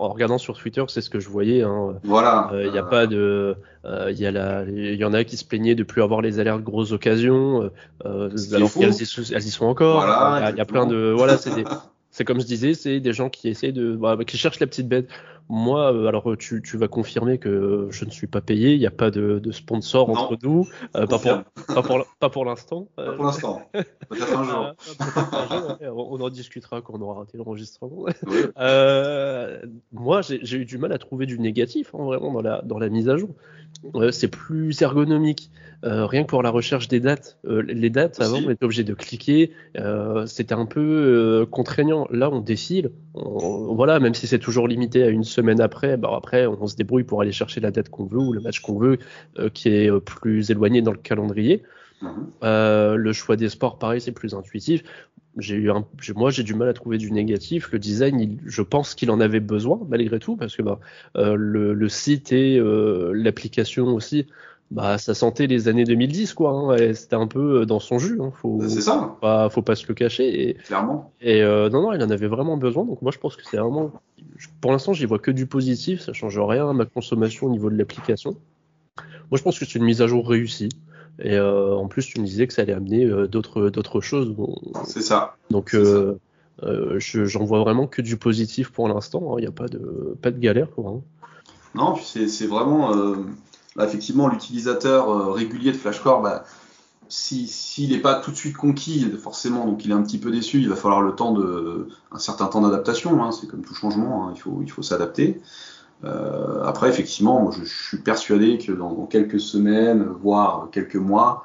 en, 0.00 0.08
regardant 0.08 0.38
sur 0.38 0.56
Twitter, 0.56 0.82
c'est 0.88 1.02
ce 1.02 1.10
que 1.10 1.20
je 1.20 1.28
voyais. 1.28 1.62
Hein. 1.62 1.94
Voilà. 2.02 2.48
Il 2.52 2.56
euh, 2.56 2.70
n'y 2.70 2.78
a 2.78 2.82
pas 2.82 3.06
de, 3.06 3.56
il 3.84 3.90
euh, 3.90 4.12
y 4.12 4.26
a 4.26 4.30
la, 4.30 4.64
il 4.64 4.94
y 4.94 5.04
en 5.04 5.12
a 5.12 5.24
qui 5.24 5.36
se 5.36 5.44
plaignaient 5.44 5.74
de 5.74 5.82
plus 5.82 6.02
avoir 6.02 6.22
les 6.22 6.38
alertes 6.38 6.62
grosses 6.62 6.92
occasions, 6.92 7.70
euh, 8.06 8.30
alors 8.54 8.72
qu'elles 8.72 8.94
y, 8.94 9.32
elles 9.34 9.44
y 9.44 9.50
sont 9.50 9.66
encore. 9.66 10.02
Voilà, 10.02 10.50
il 10.50 10.54
y, 10.54 10.58
y, 10.58 10.60
a 10.62 10.64
plein 10.64 10.86
de, 10.86 11.12
voilà, 11.14 11.36
c'est 11.36 11.54
des, 11.54 11.64
c'est 12.12 12.24
comme 12.24 12.40
je 12.40 12.46
disais, 12.46 12.74
c'est 12.74 13.00
des 13.00 13.12
gens 13.12 13.30
qui 13.30 13.48
essaient 13.48 13.72
de, 13.72 13.96
bah, 13.96 14.16
qui 14.26 14.36
cherchent 14.36 14.60
la 14.60 14.66
petite 14.66 14.86
bête. 14.86 15.08
Moi, 15.48 15.92
euh, 15.92 16.06
alors 16.06 16.36
tu, 16.38 16.62
tu, 16.62 16.76
vas 16.76 16.88
confirmer 16.88 17.38
que 17.38 17.88
je 17.90 18.04
ne 18.04 18.10
suis 18.10 18.26
pas 18.26 18.40
payé, 18.40 18.74
il 18.74 18.78
n'y 18.78 18.86
a 18.86 18.90
pas 18.90 19.10
de, 19.10 19.38
de 19.38 19.52
sponsor 19.52 20.08
non, 20.08 20.14
entre 20.14 20.38
nous, 20.42 20.68
euh, 20.96 21.06
pas, 21.06 21.18
pour, 21.18 21.42
pas 21.74 21.82
pour, 21.82 22.06
pas 22.18 22.30
pour 22.30 22.44
l'instant. 22.44 22.88
Pas 22.96 23.12
pour 23.12 23.24
l'instant. 23.24 23.62
Peut-être 23.72 24.38
un 24.38 24.44
jour. 24.44 24.74
on 25.96 26.20
en 26.20 26.30
discutera 26.30 26.80
quand 26.80 26.94
on 26.94 27.00
aura 27.02 27.20
raté 27.20 27.38
l'enregistrement. 27.38 28.04
Oui. 28.04 28.12
Euh, 28.58 29.60
moi, 29.92 30.20
j'ai 30.22 30.56
eu 30.56 30.64
du 30.64 30.78
mal 30.78 30.92
à 30.92 30.98
trouver 30.98 31.26
du 31.26 31.38
négatif, 31.38 31.94
hein, 31.94 32.04
vraiment 32.04 32.32
dans 32.32 32.42
la, 32.42 32.62
dans 32.62 32.78
la 32.78 32.88
mise 32.88 33.08
à 33.08 33.16
jour. 33.16 33.30
C'est 34.12 34.28
plus 34.28 34.80
ergonomique. 34.80 35.50
Euh, 35.84 36.06
rien 36.06 36.22
que 36.22 36.28
pour 36.28 36.42
la 36.42 36.50
recherche 36.50 36.86
des 36.86 37.00
dates. 37.00 37.38
Euh, 37.44 37.62
les 37.62 37.90
dates, 37.90 38.20
avant, 38.20 38.38
on 38.38 38.50
était 38.50 38.64
obligé 38.64 38.84
de 38.84 38.94
cliquer. 38.94 39.52
Euh, 39.76 40.26
c'était 40.26 40.54
un 40.54 40.66
peu 40.66 41.46
contraignant. 41.50 42.06
Là, 42.10 42.30
on 42.30 42.40
défile. 42.40 42.92
On, 43.14 43.74
voilà, 43.74 43.98
même 43.98 44.14
si 44.14 44.26
c'est 44.26 44.38
toujours 44.38 44.68
limité 44.68 45.02
à 45.02 45.08
une 45.08 45.24
semaine 45.24 45.60
après, 45.60 45.96
bah 45.96 46.10
après, 46.16 46.46
on, 46.46 46.66
se 46.66 46.76
débrouille 46.76 47.04
pour 47.04 47.20
aller 47.20 47.32
chercher 47.32 47.60
la 47.60 47.72
date 47.72 47.88
qu'on 47.88 48.04
veut 48.04 48.18
ou 48.18 48.32
le 48.32 48.40
match 48.40 48.60
qu'on 48.60 48.78
veut, 48.78 48.98
qui 49.52 49.68
est 49.68 50.00
plus 50.00 50.50
éloigné 50.50 50.82
dans 50.82 50.92
le 50.92 50.98
calendrier. 50.98 51.62
Mmh. 52.02 52.96
le 52.96 53.12
choix 53.12 53.36
des 53.36 53.48
sports, 53.48 53.78
pareil, 53.78 54.00
c'est 54.00 54.12
plus 54.12 54.34
intuitif. 54.34 54.82
J'ai 55.38 55.54
eu 55.54 55.70
un, 55.70 55.86
moi, 56.14 56.30
j'ai 56.30 56.42
du 56.42 56.54
mal 56.54 56.68
à 56.68 56.74
trouver 56.74 56.98
du 56.98 57.10
négatif. 57.10 57.70
Le 57.72 57.78
design, 57.78 58.20
il, 58.20 58.38
je 58.44 58.60
pense 58.60 58.94
qu'il 58.94 59.10
en 59.10 59.18
avait 59.18 59.40
besoin 59.40 59.80
malgré 59.88 60.18
tout, 60.18 60.36
parce 60.36 60.54
que 60.56 60.62
bah, 60.62 60.78
le, 61.14 61.72
le, 61.72 61.88
site 61.88 62.32
et 62.32 62.60
l'application 63.14 63.86
aussi 63.94 64.26
bah, 64.72 64.96
ça 64.96 65.12
sentait 65.12 65.46
les 65.46 65.68
années 65.68 65.84
2010, 65.84 66.32
quoi. 66.32 66.50
Hein, 66.50 66.94
C'était 66.94 67.14
un 67.14 67.26
peu 67.26 67.60
euh, 67.60 67.66
dans 67.66 67.78
son 67.78 67.98
jus. 67.98 68.18
Hein, 68.22 68.32
faut, 68.34 68.58
c'est 68.66 68.80
ça. 68.80 69.16
Pas, 69.20 69.50
faut 69.50 69.60
pas 69.60 69.74
se 69.74 69.86
le 69.86 69.92
cacher. 69.92 70.48
Et, 70.48 70.54
Clairement. 70.54 71.12
Et 71.20 71.42
euh, 71.42 71.68
non, 71.68 71.82
non, 71.82 71.92
il 71.92 72.02
en 72.02 72.08
avait 72.08 72.26
vraiment 72.26 72.56
besoin. 72.56 72.84
Donc 72.86 73.02
moi, 73.02 73.12
je 73.12 73.18
pense 73.18 73.36
que 73.36 73.42
c'est 73.44 73.58
vraiment. 73.58 73.92
Pour 74.62 74.72
l'instant, 74.72 74.94
j'y 74.94 75.04
vois 75.04 75.18
que 75.18 75.30
du 75.30 75.46
positif. 75.46 76.00
Ça 76.00 76.14
change 76.14 76.38
rien 76.40 76.70
à 76.70 76.72
ma 76.72 76.86
consommation 76.86 77.48
au 77.48 77.50
niveau 77.50 77.68
de 77.68 77.76
l'application. 77.76 78.34
Moi, 79.30 79.38
je 79.38 79.42
pense 79.42 79.58
que 79.58 79.66
c'est 79.66 79.74
une 79.78 79.84
mise 79.84 80.00
à 80.00 80.06
jour 80.06 80.26
réussie. 80.26 80.70
Et 81.20 81.38
en 81.38 81.86
plus, 81.88 82.06
tu 82.06 82.20
me 82.20 82.26
disais 82.26 82.46
que 82.46 82.54
ça 82.54 82.62
allait 82.62 82.72
amener 82.72 83.06
d'autres 83.28 83.70
d'autres 83.70 84.00
choses. 84.00 84.34
C'est 84.84 85.02
ça. 85.02 85.36
Donc 85.50 85.76
j'en 86.60 87.44
vois 87.44 87.60
vraiment 87.60 87.86
que 87.86 88.02
du 88.02 88.16
positif 88.16 88.70
pour 88.70 88.88
l'instant. 88.88 89.38
Il 89.38 89.42
n'y 89.42 89.48
a 89.48 89.52
pas 89.52 89.68
de 89.68 90.16
pas 90.20 90.30
de 90.30 90.38
galère 90.38 90.70
quoi. 90.70 90.90
Hein. 90.90 91.00
Non, 91.74 91.96
c'est 91.96 92.46
vraiment 92.46 92.92
effectivement 93.78 94.28
l'utilisateur 94.28 95.34
régulier 95.34 95.72
de 95.72 95.76
Flashcore. 95.76 96.22
Bah, 96.22 96.44
s'il 97.12 97.90
n'est 97.90 98.00
pas 98.00 98.14
tout 98.14 98.30
de 98.30 98.36
suite 98.36 98.56
conquis, 98.56 99.10
forcément, 99.22 99.66
donc 99.66 99.84
il 99.84 99.90
est 99.90 99.94
un 99.94 100.02
petit 100.02 100.18
peu 100.18 100.30
déçu, 100.30 100.60
il 100.60 100.68
va 100.70 100.76
falloir 100.76 101.02
le 101.02 101.14
temps 101.14 101.32
de, 101.32 101.88
un 102.10 102.18
certain 102.18 102.46
temps 102.46 102.62
d'adaptation. 102.62 103.22
Hein, 103.22 103.32
c'est 103.32 103.46
comme 103.46 103.62
tout 103.62 103.74
changement, 103.74 104.28
hein, 104.28 104.32
il 104.34 104.40
faut, 104.40 104.60
il 104.62 104.70
faut 104.70 104.82
s'adapter. 104.82 105.40
Euh, 106.04 106.62
après, 106.64 106.88
effectivement, 106.88 107.40
moi, 107.40 107.52
je, 107.58 107.64
suis 107.64 107.98
persuadé 107.98 108.58
que 108.58 108.72
dans, 108.72 109.06
quelques 109.06 109.40
semaines, 109.40 110.06
voire 110.22 110.68
quelques 110.72 110.96
mois, 110.96 111.44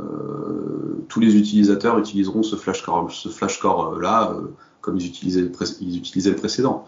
euh, 0.00 1.04
tous 1.08 1.20
les 1.20 1.36
utilisateurs 1.36 1.98
utiliseront 1.98 2.42
ce 2.42 2.56
flashcore, 2.56 3.10
ce 3.10 3.28
flashcore 3.28 3.94
euh, 3.94 4.00
là, 4.00 4.34
comme 4.80 4.98
ils 4.98 5.06
utilisaient, 5.06 5.42
le 5.42 6.36
précédent. 6.36 6.86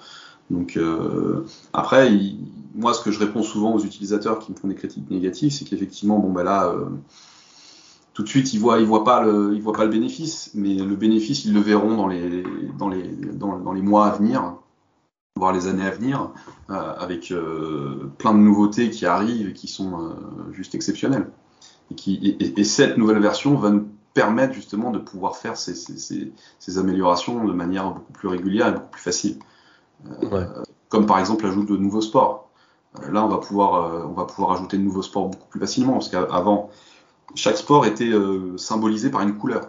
Donc 0.50 0.78
après, 1.72 2.10
moi, 2.74 2.92
ce 2.92 3.02
que 3.02 3.12
je 3.12 3.20
réponds 3.20 3.42
souvent 3.42 3.74
aux 3.74 3.80
utilisateurs 3.80 4.40
qui 4.40 4.50
me 4.50 4.56
font 4.56 4.68
des 4.68 4.74
critiques 4.74 5.08
négatives, 5.10 5.52
c'est 5.52 5.64
qu'effectivement, 5.64 6.18
bon, 6.18 6.32
ben 6.32 6.42
là 6.42 6.74
tout 8.14 8.22
de 8.24 8.28
suite, 8.28 8.52
ils 8.52 8.60
voient, 8.60 8.80
ils 8.80 8.86
voient 8.86 9.04
pas 9.04 9.22
le, 9.22 9.54
ils 9.54 9.62
voient 9.62 9.72
pas 9.72 9.84
le 9.84 9.90
bénéfice, 9.90 10.50
mais 10.54 10.74
le 10.74 10.96
bénéfice, 10.96 11.44
ils 11.44 11.54
le 11.54 11.60
verront 11.60 11.96
dans 11.96 12.08
les, 12.08 12.42
dans 12.78 12.88
les, 12.88 13.02
dans, 13.02 13.72
les 13.72 13.82
mois 13.82 14.08
à 14.08 14.16
venir, 14.16 14.56
voire 15.40 15.52
les 15.54 15.66
années 15.66 15.86
à 15.86 15.90
venir, 15.90 16.30
euh, 16.68 16.94
avec 16.98 17.32
euh, 17.32 18.12
plein 18.18 18.34
de 18.34 18.38
nouveautés 18.38 18.90
qui 18.90 19.06
arrivent 19.06 19.48
et 19.48 19.52
qui 19.54 19.68
sont 19.68 19.98
euh, 19.98 20.52
juste 20.52 20.74
exceptionnelles. 20.74 21.30
Et, 21.90 21.94
qui, 21.94 22.36
et, 22.38 22.64
cette 22.64 22.98
nouvelle 22.98 23.20
version 23.20 23.56
va 23.56 23.70
nous 23.70 23.88
permettre 24.12 24.52
justement 24.52 24.90
de 24.90 24.98
pouvoir 24.98 25.36
faire 25.36 25.56
ces, 25.56 25.74
ces, 25.74 26.32
ces, 26.58 26.78
améliorations 26.78 27.44
de 27.44 27.52
manière 27.52 27.90
beaucoup 27.90 28.12
plus 28.12 28.28
régulière 28.28 28.68
et 28.68 28.72
beaucoup 28.72 28.90
plus 28.90 29.02
facile. 29.02 29.38
Comme 30.88 31.06
par 31.06 31.18
exemple 31.18 31.44
l'ajout 31.46 31.64
de 31.64 31.76
nouveaux 31.76 32.00
sports. 32.00 32.50
là, 33.10 33.24
on 33.24 33.28
va 33.28 33.38
pouvoir, 33.38 34.08
on 34.08 34.12
va 34.12 34.24
pouvoir 34.24 34.52
ajouter 34.52 34.76
de 34.76 34.82
nouveaux 34.82 35.02
sports 35.02 35.28
beaucoup 35.28 35.48
plus 35.48 35.60
facilement, 35.60 35.94
parce 35.94 36.10
qu'avant, 36.10 36.70
chaque 37.34 37.56
sport 37.56 37.86
était 37.86 38.12
symbolisé 38.56 39.10
par 39.10 39.22
une 39.22 39.36
couleur. 39.36 39.62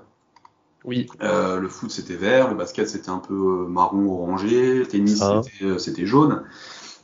Oui. 0.84 1.08
Euh, 1.22 1.60
le 1.60 1.70
foot 1.70 1.92
c'était 1.92 2.16
vert, 2.16 2.50
le 2.50 2.56
basket 2.56 2.90
c'était 2.90 3.10
un 3.10 3.20
peu 3.20 3.34
euh, 3.34 3.68
marron 3.68 4.10
orangé, 4.10 4.80
le 4.80 4.86
tennis 4.86 5.22
ah. 5.22 5.42
c'était 5.78 6.06
jaune. 6.06 6.44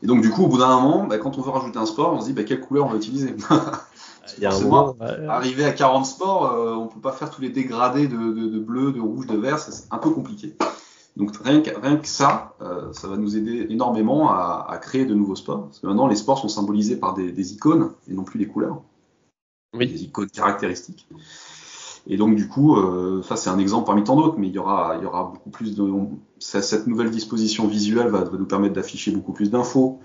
Et 0.02 0.08
donc 0.08 0.22
du 0.22 0.30
coup 0.30 0.44
au 0.44 0.48
bout 0.48 0.58
d'un 0.58 0.80
moment, 0.80 1.06
bah, 1.06 1.18
quand 1.18 1.38
on 1.38 1.42
veut 1.42 1.52
rajouter 1.52 1.78
un 1.78 1.86
sport, 1.86 2.14
on 2.14 2.22
se 2.22 2.26
dit 2.28 2.34
bah, 2.34 2.44
quelle 2.44 2.62
couleur 2.62 2.86
on 2.86 2.90
va 2.90 2.98
utiliser? 2.98 3.36
Il 4.38 4.44
y 4.44 4.46
a 4.46 4.54
un 4.54 4.60
moment, 4.60 4.96
Arriver 5.30 5.64
à 5.64 5.72
40 5.72 6.06
sports, 6.06 6.54
on 6.78 6.88
peut 6.88 7.00
pas 7.00 7.14
faire 7.14 7.30
tous 7.30 7.42
les 7.42 7.50
dégradés 7.50 8.08
de, 8.08 8.60
bleu, 8.60 8.92
de 8.92 9.00
rouge, 9.00 9.26
de 9.26 9.38
vert, 9.38 9.58
c'est 9.58 9.86
un 9.90 9.98
peu 9.98 10.10
compliqué. 10.10 10.54
Donc 11.16 11.32
rien 11.44 11.62
que, 11.62 11.70
rien 11.80 11.96
que 11.96 12.08
ça, 12.08 12.54
ça 12.92 13.08
va 13.08 13.16
nous 13.16 13.38
aider 13.38 13.68
énormément 13.70 14.30
à, 14.30 14.78
créer 14.82 15.06
de 15.06 15.16
nouveaux 15.16 15.38
sports. 15.38 15.68
Parce 15.68 15.80
que 15.80 15.88
maintenant 15.88 16.08
les 16.08 16.18
sports 16.18 16.40
sont 16.40 16.50
symbolisés 16.50 16.98
par 16.98 17.14
des 17.14 17.54
icônes 17.54 17.94
et 18.10 18.14
non 18.14 18.26
plus 18.26 18.38
des 18.38 18.48
couleurs 18.48 18.82
des 19.86 20.04
icônes 20.04 20.30
caractéristiques. 20.30 21.08
Et 22.10 22.16
donc 22.16 22.36
du 22.36 22.48
coup, 22.48 22.78
euh, 22.78 23.22
ça 23.22 23.36
c'est 23.36 23.50
un 23.50 23.60
exemple 23.60 23.86
parmi 23.86 24.04
tant 24.04 24.16
d'autres, 24.16 24.38
mais 24.38 24.48
il 24.48 24.54
y 24.54 24.60
aura, 24.60 24.96
il 24.98 25.04
y 25.04 25.06
aura 25.06 25.26
beaucoup 25.34 25.50
plus 25.50 25.76
de. 25.76 25.86
cette 26.40 26.88
nouvelle 26.88 27.12
disposition 27.12 27.68
visuelle 27.68 28.08
va, 28.08 28.24
nous 28.32 28.46
permettre 28.46 28.76
d'afficher 28.76 29.12
beaucoup 29.12 29.34
plus 29.34 29.52
d'infos 29.52 30.00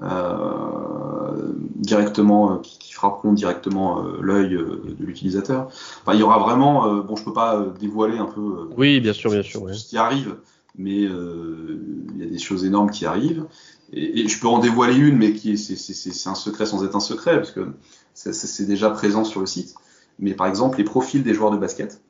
euh, 0.00 1.52
directement, 1.74 2.52
euh, 2.52 2.56
qui, 2.62 2.92
frapperont 2.92 3.32
directement 3.32 4.02
l'œil 4.20 4.50
de 4.50 5.04
l'utilisateur. 5.04 5.68
Enfin, 6.02 6.14
il 6.14 6.20
y 6.20 6.22
aura 6.22 6.38
vraiment. 6.38 7.02
bon, 7.02 7.16
je 7.16 7.24
peux 7.24 7.32
pas 7.32 7.64
dévoiler 7.78 8.18
un 8.18 8.26
peu. 8.26 8.68
oui, 8.76 9.00
bien 9.00 9.12
sûr, 9.12 9.30
bien 9.30 9.42
sûr. 9.42 9.62
Ce 9.72 9.88
qui 9.88 9.98
arrive, 9.98 10.36
mais 10.76 11.02
il 11.02 12.16
y 12.18 12.22
a 12.22 12.26
des 12.26 12.38
choses 12.38 12.64
énormes 12.64 12.90
qui 12.90 13.04
arrivent. 13.04 13.44
Et, 13.92 14.20
et 14.20 14.28
je 14.28 14.40
peux 14.40 14.48
en 14.48 14.58
dévoiler 14.58 14.96
une, 14.96 15.16
mais 15.16 15.32
qui 15.32 15.56
c'est 15.58 16.28
un 16.28 16.34
secret 16.34 16.66
sans 16.66 16.84
être 16.84 16.94
un 16.94 17.00
secret, 17.00 17.36
parce 17.36 17.52
que 17.52 17.68
c'est 18.14 18.66
déjà 18.66 18.90
présent 18.90 19.24
sur 19.24 19.40
le 19.40 19.46
site. 19.46 19.74
Mais 20.18 20.34
par 20.34 20.46
exemple, 20.46 20.78
les 20.78 20.84
profils 20.84 21.22
des 21.22 21.34
joueurs 21.34 21.50
de 21.50 21.56
basket 21.56 22.02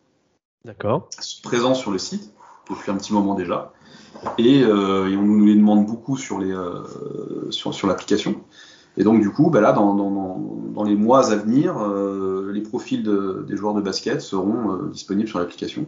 D'accord. 0.65 1.09
sont 1.19 1.43
présents 1.43 1.75
sur 1.75 1.91
le 1.91 1.99
site 1.99 2.33
depuis 2.71 2.91
un 2.91 2.97
petit 2.97 3.13
moment 3.13 3.35
déjà. 3.35 3.73
Et, 4.39 4.63
euh, 4.63 5.15
on 5.17 5.23
nous 5.23 5.47
les 5.47 5.55
demande 5.55 5.87
beaucoup 5.87 6.17
sur 6.17 6.39
les 6.39 6.51
euh, 6.51 7.51
sur, 7.51 7.75
sur 7.75 7.87
l'application. 7.87 8.37
Et 8.97 9.05
donc 9.05 9.21
du 9.21 9.31
coup, 9.31 9.51
bah 9.51 9.61
là, 9.61 9.73
dans, 9.73 9.95
dans, 9.95 10.11
dans, 10.75 10.83
les 10.83 10.97
mois 10.97 11.31
à 11.31 11.37
venir, 11.37 11.79
euh, 11.79 12.51
les 12.53 12.63
profils 12.63 13.03
de, 13.03 13.45
des 13.47 13.57
joueurs 13.57 13.75
de 13.75 13.81
basket 13.81 14.21
seront 14.21 14.89
disponibles 14.89 15.29
sur 15.29 15.39
l'application. 15.39 15.87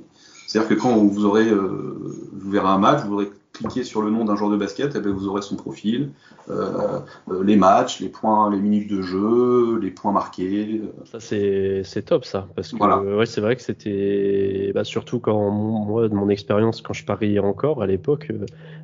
C'est-à-dire 0.50 0.76
que 0.76 0.82
quand 0.82 0.96
vous 0.96 1.24
aurez, 1.26 1.48
euh, 1.48 1.94
vous 2.32 2.50
verrez 2.50 2.66
un 2.66 2.78
match, 2.78 3.04
vous 3.04 3.14
aurez 3.14 3.30
cliquez 3.52 3.84
sur 3.84 4.02
le 4.02 4.10
nom 4.10 4.24
d'un 4.24 4.34
joueur 4.34 4.50
de 4.50 4.56
basket, 4.56 4.96
et 4.96 4.98
eh 4.98 5.00
bien 5.00 5.12
vous 5.12 5.28
aurez 5.28 5.42
son 5.42 5.54
profil, 5.54 6.10
euh, 6.48 6.98
euh, 7.30 7.44
les 7.44 7.54
matchs, 7.54 8.00
les 8.00 8.08
points, 8.08 8.50
les 8.50 8.58
minutes 8.58 8.90
de 8.90 9.00
jeu, 9.00 9.78
les 9.78 9.92
points 9.92 10.10
marqués. 10.10 10.82
Ça 11.04 11.20
c'est 11.20 12.02
top 12.04 12.24
ça, 12.24 12.48
parce 12.56 12.72
que 12.72 13.16
ouais, 13.16 13.26
c'est 13.26 13.40
vrai 13.40 13.54
que 13.54 13.62
c'était 13.62 14.72
bah, 14.74 14.82
surtout 14.82 15.20
quand 15.20 15.50
moi 15.52 16.08
de 16.08 16.14
mon 16.14 16.28
expérience 16.28 16.82
quand 16.82 16.94
je 16.94 17.04
pariais 17.04 17.38
encore 17.38 17.80
à 17.80 17.86
l'époque, 17.86 18.32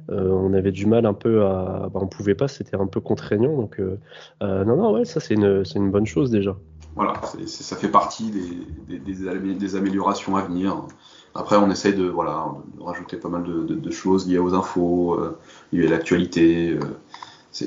on 0.09 0.53
avait 0.53 0.71
du 0.71 0.87
mal 0.87 1.05
un 1.05 1.15
peu 1.15 1.43
à, 1.43 1.91
bah, 1.93 1.99
on 2.01 2.07
pouvait 2.07 2.37
pas, 2.37 2.47
c'était 2.47 2.77
un 2.77 2.87
peu 2.87 3.01
contraignant 3.01 3.57
donc 3.57 3.81
non 4.41 4.77
non 4.77 4.93
ouais 4.93 5.05
ça 5.05 5.19
c'est 5.19 5.35
une 5.35 5.65
c'est 5.65 5.81
une 5.81 5.91
bonne 5.91 6.07
chose 6.07 6.31
déjà. 6.31 6.57
Voilà, 6.95 7.21
ça 7.45 7.77
fait 7.77 7.91
partie 7.91 8.31
des, 8.31 8.99
des, 9.01 9.55
des 9.55 9.77
améliorations 9.77 10.37
à 10.37 10.43
venir. 10.43 10.87
Après, 11.37 11.57
on 11.57 11.71
essaye 11.71 11.95
de, 11.95 12.09
voilà, 12.09 12.53
de 12.77 12.83
rajouter 12.83 13.17
pas 13.17 13.29
mal 13.29 13.45
de, 13.45 13.91
choses 13.91 14.27
liées 14.29 14.39
aux 14.39 14.55
infos, 14.55 15.15
euh, 15.15 15.39
liées 15.73 15.87
à 15.87 15.91
l'actualité. 15.91 16.79
Euh, 17.63 17.67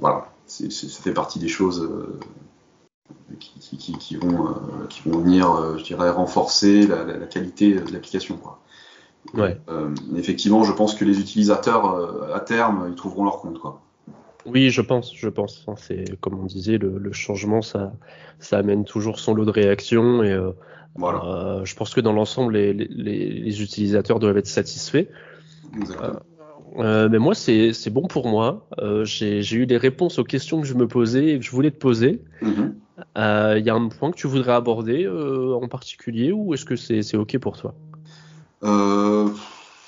voilà, 0.00 0.28
ça 0.46 0.66
fait 1.02 1.12
partie 1.12 1.38
des 1.38 1.48
choses 1.48 1.82
euh, 1.82 2.18
qui, 3.38 4.16
vont, 4.16 4.54
qui 4.88 5.08
vont 5.08 5.18
venir, 5.18 5.78
je 5.78 5.84
dirais, 5.84 6.10
renforcer 6.10 6.86
la, 6.86 7.26
qualité 7.26 7.74
de 7.74 7.92
l'application. 7.92 8.38
Ouais. 9.32 9.58
effectivement, 10.16 10.64
je 10.64 10.72
pense 10.72 10.94
que 10.94 11.04
les 11.04 11.18
utilisateurs, 11.18 12.32
à 12.34 12.40
terme, 12.40 12.86
ils 12.90 12.94
trouveront 12.94 13.24
leur 13.24 13.40
compte. 13.40 13.58
Quoi. 13.58 13.80
Oui, 14.46 14.70
je 14.70 14.82
pense, 14.82 15.12
je 15.14 15.28
pense. 15.28 15.66
C'est 15.76 16.18
comme 16.20 16.38
on 16.38 16.46
disait, 16.46 16.78
le, 16.78 17.12
changement, 17.12 17.62
ça, 17.62 17.92
ça 18.38 18.58
amène 18.58 18.84
toujours 18.84 19.18
son 19.18 19.34
lot 19.34 19.44
de 19.44 19.50
réactions 19.50 20.22
et 20.22 20.38
voilà. 20.96 21.24
Euh, 21.24 21.64
je 21.64 21.74
pense 21.74 21.92
que 21.92 22.00
dans 22.00 22.12
l'ensemble, 22.12 22.54
les, 22.54 22.72
les, 22.72 22.86
les, 22.86 23.62
utilisateurs 23.62 24.20
doivent 24.20 24.38
être 24.38 24.46
satisfaits. 24.46 25.06
Euh, 25.76 26.12
euh, 26.78 27.08
mais 27.08 27.18
moi, 27.18 27.34
c'est 27.34 27.90
bon 27.90 28.06
pour 28.06 28.28
moi. 28.28 28.66
Euh, 28.78 29.04
J'ai 29.04 29.54
eu 29.54 29.64
les 29.64 29.76
réponses 29.76 30.18
aux 30.18 30.24
questions 30.24 30.60
que 30.60 30.66
je 30.66 30.74
me 30.74 30.86
posais 30.86 31.30
et 31.30 31.38
que 31.38 31.44
je 31.44 31.50
voulais 31.50 31.70
te 31.70 31.78
poser. 31.78 32.22
Il 32.42 32.48
mm 32.48 32.74
y 33.16 33.70
a 33.70 33.74
un 33.74 33.88
point 33.88 34.12
que 34.12 34.16
tu 34.16 34.28
voudrais 34.28 34.52
aborder 34.52 35.08
en 35.08 35.66
particulier 35.66 36.30
ou 36.30 36.54
est-ce 36.54 36.64
que 36.64 36.76
c'est 36.76 37.16
OK 37.16 37.36
pour 37.38 37.56
toi? 37.58 37.74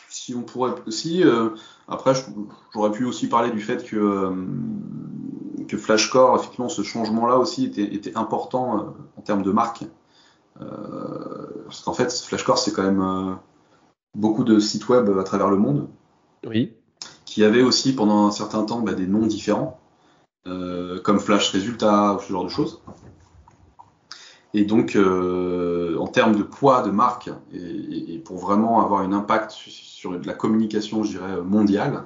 Si 0.08 0.34
on 0.34 0.42
pourrait, 0.42 0.72
si 0.88 1.22
après, 1.86 2.14
j'aurais 2.74 2.90
pu 2.90 3.04
aussi 3.04 3.28
parler 3.28 3.52
du 3.52 3.60
fait 3.60 3.84
que 3.84 4.34
que 5.68 5.76
Flashcore, 5.76 6.36
effectivement, 6.36 6.68
ce 6.68 6.82
changement-là 6.82 7.38
aussi 7.38 7.66
était, 7.66 7.94
était 7.94 8.16
important 8.16 8.94
en 9.16 9.20
termes 9.20 9.42
de 9.42 9.52
marque. 9.52 9.84
Euh, 10.60 11.46
parce 11.64 11.82
qu'en 11.82 11.92
fait, 11.92 12.12
Flashcore, 12.12 12.58
c'est 12.58 12.72
quand 12.72 12.82
même 12.82 13.00
euh, 13.00 13.34
beaucoup 14.14 14.44
de 14.44 14.58
sites 14.58 14.88
web 14.88 15.10
à 15.18 15.22
travers 15.22 15.48
le 15.48 15.56
monde. 15.56 15.88
Oui. 16.46 16.74
Qui 17.24 17.44
avaient 17.44 17.62
aussi 17.62 17.94
pendant 17.94 18.26
un 18.26 18.30
certain 18.30 18.64
temps 18.64 18.80
bah, 18.80 18.94
des 18.94 19.06
noms 19.06 19.26
différents, 19.26 19.80
euh, 20.46 21.00
comme 21.00 21.18
Flash 21.18 21.50
Résultats 21.50 22.14
ou 22.14 22.20
ce 22.20 22.32
genre 22.32 22.44
de 22.44 22.50
choses. 22.50 22.80
Et 24.54 24.64
donc, 24.64 24.96
en 24.96 26.06
termes 26.06 26.34
de 26.34 26.42
poids 26.42 26.80
de 26.82 26.90
marque, 26.90 27.28
et, 27.52 28.18
pour 28.24 28.38
vraiment 28.38 28.80
avoir 28.82 29.02
un 29.02 29.12
impact 29.12 29.50
sur, 29.50 30.12
la 30.12 30.32
communication, 30.32 31.04
je 31.04 31.10
dirais, 31.10 31.42
mondiale, 31.42 32.04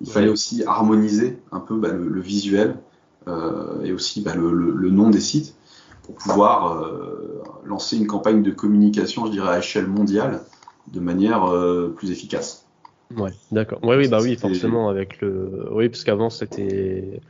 il 0.00 0.08
fallait 0.08 0.30
aussi 0.30 0.64
harmoniser 0.64 1.38
un 1.50 1.60
peu 1.60 1.76
bah, 1.76 1.88
le, 1.88 2.20
visuel 2.20 2.78
et 3.26 3.92
aussi 3.92 4.22
bah, 4.22 4.34
le, 4.34 4.90
nom 4.90 5.10
des 5.10 5.20
sites 5.20 5.54
pour 6.02 6.14
pouvoir 6.16 6.78
euh, 6.78 7.31
lancer 7.64 7.96
une 7.96 8.06
campagne 8.06 8.42
de 8.42 8.50
communication, 8.50 9.26
je 9.26 9.32
dirais, 9.32 9.54
à 9.54 9.58
échelle 9.58 9.86
mondiale, 9.86 10.40
de 10.88 11.00
manière 11.00 11.44
euh, 11.44 11.94
plus 11.96 12.10
efficace. 12.10 12.66
Ouais, 13.16 13.32
d'accord. 13.50 13.82
Ouais, 13.84 13.96
oui, 13.96 14.08
bah 14.08 14.18
oui, 14.22 14.36
forcément, 14.36 14.88
avec 14.88 15.20
le. 15.20 15.68
Oui, 15.70 15.88
parce 15.88 16.04
qu'avant, 16.04 16.30
c'était. 16.30 17.20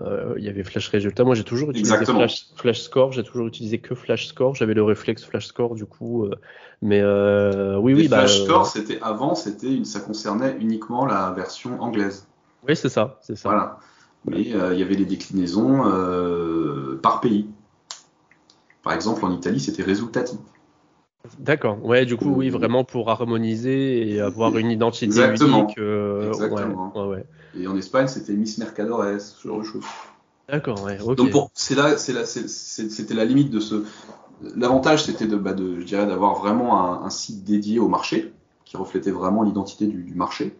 Euh, 0.00 0.34
il 0.36 0.44
y 0.44 0.48
avait 0.48 0.64
Flash 0.64 0.88
Résultat. 0.88 1.24
Moi, 1.24 1.34
j'ai 1.34 1.44
toujours 1.44 1.70
utilisé 1.70 2.04
Flash, 2.04 2.46
Flash, 2.56 2.80
Score. 2.80 3.12
J'ai 3.12 3.24
toujours 3.24 3.46
utilisé 3.46 3.78
que 3.78 3.94
Flash 3.94 4.28
Score. 4.28 4.54
J'avais 4.54 4.74
le 4.74 4.82
réflexe 4.82 5.24
Flash 5.24 5.46
Score, 5.46 5.74
du 5.74 5.86
coup. 5.86 6.28
mais 6.82 7.02
oui, 7.02 7.94
oui. 7.94 8.08
Bah, 8.08 8.18
Flash 8.18 8.44
Score, 8.44 8.66
c'était 8.66 8.98
avant, 9.02 9.34
c'était 9.34 9.84
ça 9.84 10.00
concernait 10.00 10.56
uniquement 10.60 11.04
la 11.04 11.32
version 11.32 11.80
anglaise. 11.82 12.26
Oui, 12.66 12.74
c'est 12.74 12.88
ça, 12.88 13.18
c'est 13.22 13.36
ça. 13.36 13.48
Voilà. 13.48 13.78
Mais 14.24 14.40
il 14.40 14.78
y 14.78 14.82
avait 14.82 14.94
les 14.94 15.06
déclinaisons 15.06 15.82
par 17.02 17.20
pays 17.20 17.48
Par 18.88 18.94
exemple, 18.94 19.22
en 19.26 19.32
Italie, 19.32 19.60
c'était 19.60 19.82
Resultati. 19.82 20.38
D'accord. 21.38 21.84
Ouais, 21.84 22.06
du 22.06 22.16
coup, 22.16 22.32
oui, 22.34 22.48
vraiment 22.48 22.84
pour 22.84 23.10
harmoniser 23.10 24.14
et 24.14 24.18
avoir 24.18 24.56
une 24.56 24.70
identité 24.70 25.04
Exactement. 25.04 25.64
unique. 25.64 25.76
euh, 25.76 26.26
Exactement. 26.28 26.90
Ouais, 26.94 27.02
ouais, 27.02 27.08
ouais. 27.16 27.24
Et 27.60 27.66
en 27.66 27.76
Espagne, 27.76 28.08
c'était 28.08 28.32
Miss 28.32 28.56
Mercadores, 28.56 29.20
ce 29.20 29.46
genre 29.46 29.58
de 29.58 29.64
choses. 29.64 29.84
D'accord, 30.48 30.82
ouais, 30.84 30.98
ok. 31.04 31.16
Donc 31.18 31.30
pour, 31.32 31.50
c'est 31.52 31.74
là, 31.74 31.98
c'est 31.98 32.48
c'était 32.48 33.12
la 33.12 33.26
limite 33.26 33.50
de 33.50 33.60
ce. 33.60 33.84
L'avantage, 34.56 35.04
c'était 35.04 35.26
de, 35.26 35.36
bah, 35.36 35.52
de, 35.52 35.80
je 35.80 35.84
dirais, 35.84 36.06
d'avoir 36.06 36.36
vraiment 36.36 36.82
un, 36.82 37.04
un 37.04 37.10
site 37.10 37.44
dédié 37.44 37.78
au 37.80 37.88
marché, 37.88 38.32
qui 38.64 38.78
reflétait 38.78 39.10
vraiment 39.10 39.42
l'identité 39.42 39.86
du, 39.86 40.02
du 40.02 40.14
marché. 40.14 40.56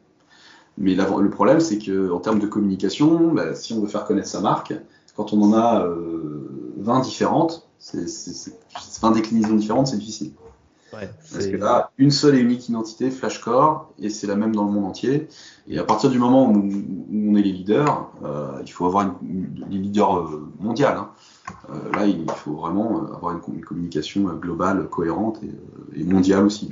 Mais 0.77 0.95
le 0.95 1.31
problème, 1.31 1.61
c'est 1.61 1.79
que 1.79 2.13
en 2.13 2.21
termes 2.21 2.41
de 2.41 2.47
communication, 2.47 3.33
bah, 3.33 3.55
si 3.55 3.73
on 3.73 3.81
veut 3.81 3.89
faire 3.89 4.05
connaître 4.05 4.29
sa 4.29 4.43
marque, 4.43 4.75
quand 5.19 5.33
on 5.35 5.43
en 5.43 5.53
a 5.53 5.85
euh, 5.85 6.49
20 6.79 7.01
différentes, 7.01 7.69
c'est, 7.81 8.09
c'est, 8.09 8.33
c'est- 8.33 8.57
20 9.03 9.11
déclinaisons 9.11 9.57
différentes, 9.57 9.89
c'est 9.89 9.99
difficile. 9.99 10.31
Ouais, 10.93 11.11
Parce 11.33 11.47
que 11.49 11.57
là, 11.57 11.91
une 11.99 12.11
seule 12.11 12.37
et 12.37 12.41
unique 12.41 12.69
identité, 12.69 13.11
Flashcore, 13.11 13.93
et 13.99 14.11
c'est 14.11 14.27
la 14.29 14.37
même 14.37 14.55
dans 14.55 14.65
le 14.65 14.71
monde 14.71 14.87
entier. 14.87 15.29
Et 15.69 15.79
à 15.79 15.85
partir 15.85 16.09
du 16.11 16.19
moment 16.19 16.49
où, 16.51 16.57
où 16.57 17.33
on 17.33 17.37
est 17.37 17.43
les 17.43 17.53
leaders, 17.53 18.09
euh, 18.25 18.61
il 18.65 18.71
faut 18.73 18.87
avoir 18.87 19.05
une, 19.23 19.29
une- 19.29 19.67
les 19.71 19.79
leaders 19.79 20.19
euh, 20.19 20.49
mondiales. 20.61 20.97
hein. 20.97 21.11
Euh, 21.71 21.93
là, 21.93 22.07
il 22.07 22.25
faut 22.31 22.55
vraiment 22.55 23.03
euh, 23.03 23.15
avoir 23.17 23.33
une, 23.33 23.41
com- 23.41 23.55
une 23.57 23.65
communication 23.65 24.29
euh, 24.29 24.35
globale, 24.35 24.89
cohérente 24.89 25.41
et, 25.43 25.49
euh, 25.49 26.01
et 26.01 26.05
mondiale 26.05 26.45
aussi. 26.45 26.71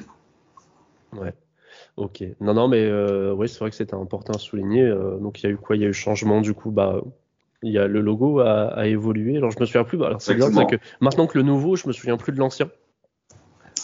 Ouais. 1.12 1.34
Ok. 1.96 2.24
Non, 2.40 2.54
non, 2.54 2.68
mais 2.68 2.84
euh, 2.86 3.34
ouais, 3.34 3.48
c'est 3.48 3.60
vrai 3.60 3.70
que 3.70 3.76
c'était 3.76 3.94
important 3.94 4.34
à 4.34 4.38
souligner. 4.38 4.82
euh, 4.82 5.18
donc, 5.18 5.42
il 5.42 5.46
y 5.46 5.48
a 5.48 5.52
eu 5.52 5.58
quoi? 5.58 5.76
Il 5.76 5.82
y 5.82 5.84
a 5.84 5.88
eu 5.88 5.94
changement, 5.94 6.40
du 6.40 6.54
coup, 6.54 6.70
bah, 6.70 7.00
il 7.62 7.72
y 7.72 7.78
a 7.78 7.86
le 7.86 8.00
logo 8.00 8.40
a, 8.40 8.68
a 8.74 8.86
évolué. 8.86 9.36
Alors, 9.36 9.50
je 9.50 9.58
me 9.60 9.64
souviens 9.66 9.84
plus. 9.84 9.98
bah, 9.98 10.06
alors, 10.08 10.20
c'est 10.22 10.34
bien, 10.34 10.48
que 10.50 10.76
maintenant 11.00 11.26
que 11.26 11.38
le 11.38 11.44
nouveau, 11.44 11.76
je 11.76 11.86
me 11.88 11.92
souviens 11.92 12.16
plus 12.16 12.32
de 12.32 12.38
l'ancien. 12.38 12.68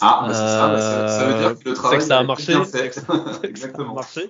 Ah, 0.01 0.25
bah, 0.27 0.33
ça, 0.33 0.67
bah, 0.69 0.79
ça, 0.81 1.07
ça 1.07 1.25
veut 1.27 1.33
dire 1.39 1.59
que 1.59 1.65
le 1.65 1.71
Euh, 1.71 1.75
travail 1.75 1.97
que 1.99 2.03
ça 2.03 2.19
a 2.19 2.23
marché. 2.23 2.51
bien 2.51 2.65
fait. 2.65 2.91
ça- 2.93 3.01
ça 3.01 3.39
a 3.43 3.47
Exactement. 3.47 3.93
marché. 3.93 4.21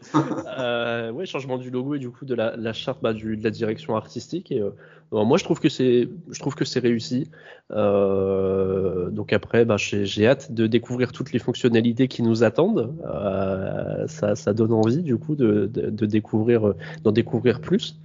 Euh, 0.46 1.12
ouais, 1.12 1.26
changement 1.26 1.58
du 1.58 1.72
logo 1.72 1.96
et 1.96 2.00
du 2.00 2.10
coup 2.12 2.26
de 2.26 2.36
la, 2.36 2.56
la 2.58 2.74
charte 2.74 3.00
bah, 3.02 3.14
du, 3.14 3.38
de 3.38 3.44
la 3.44 3.50
direction 3.50 3.96
artistique. 3.96 4.52
Et, 4.52 4.62
euh, 4.62 4.70
moi, 5.12 5.38
je 5.38 5.44
trouve 5.44 5.60
que 5.60 5.70
c'est, 5.70 6.10
je 6.30 6.40
trouve 6.40 6.54
que 6.56 6.66
c'est 6.66 6.80
réussi. 6.80 7.30
Euh, 7.72 9.10
donc 9.10 9.34
après, 9.34 9.66
bah, 9.66 9.78
j'ai, 9.78 10.28
hâte 10.28 10.52
de 10.52 10.68
découvrir 10.68 11.12
toutes 11.12 11.32
les 11.34 11.40
fonctionnalités 11.40 12.08
qui 12.08 12.24
nous 12.24 12.44
attendent. 12.44 12.94
Euh, 13.06 14.06
ça, 14.08 14.36
ça 14.36 14.54
donne 14.54 14.74
envie 14.74 15.02
du 15.04 15.18
coup 15.18 15.36
de, 15.36 15.66
de, 15.68 15.90
de 15.90 16.06
découvrir, 16.06 16.68
euh, 16.68 16.76
d'en 17.04 17.12
découvrir 17.12 17.62
plus. 17.62 18.00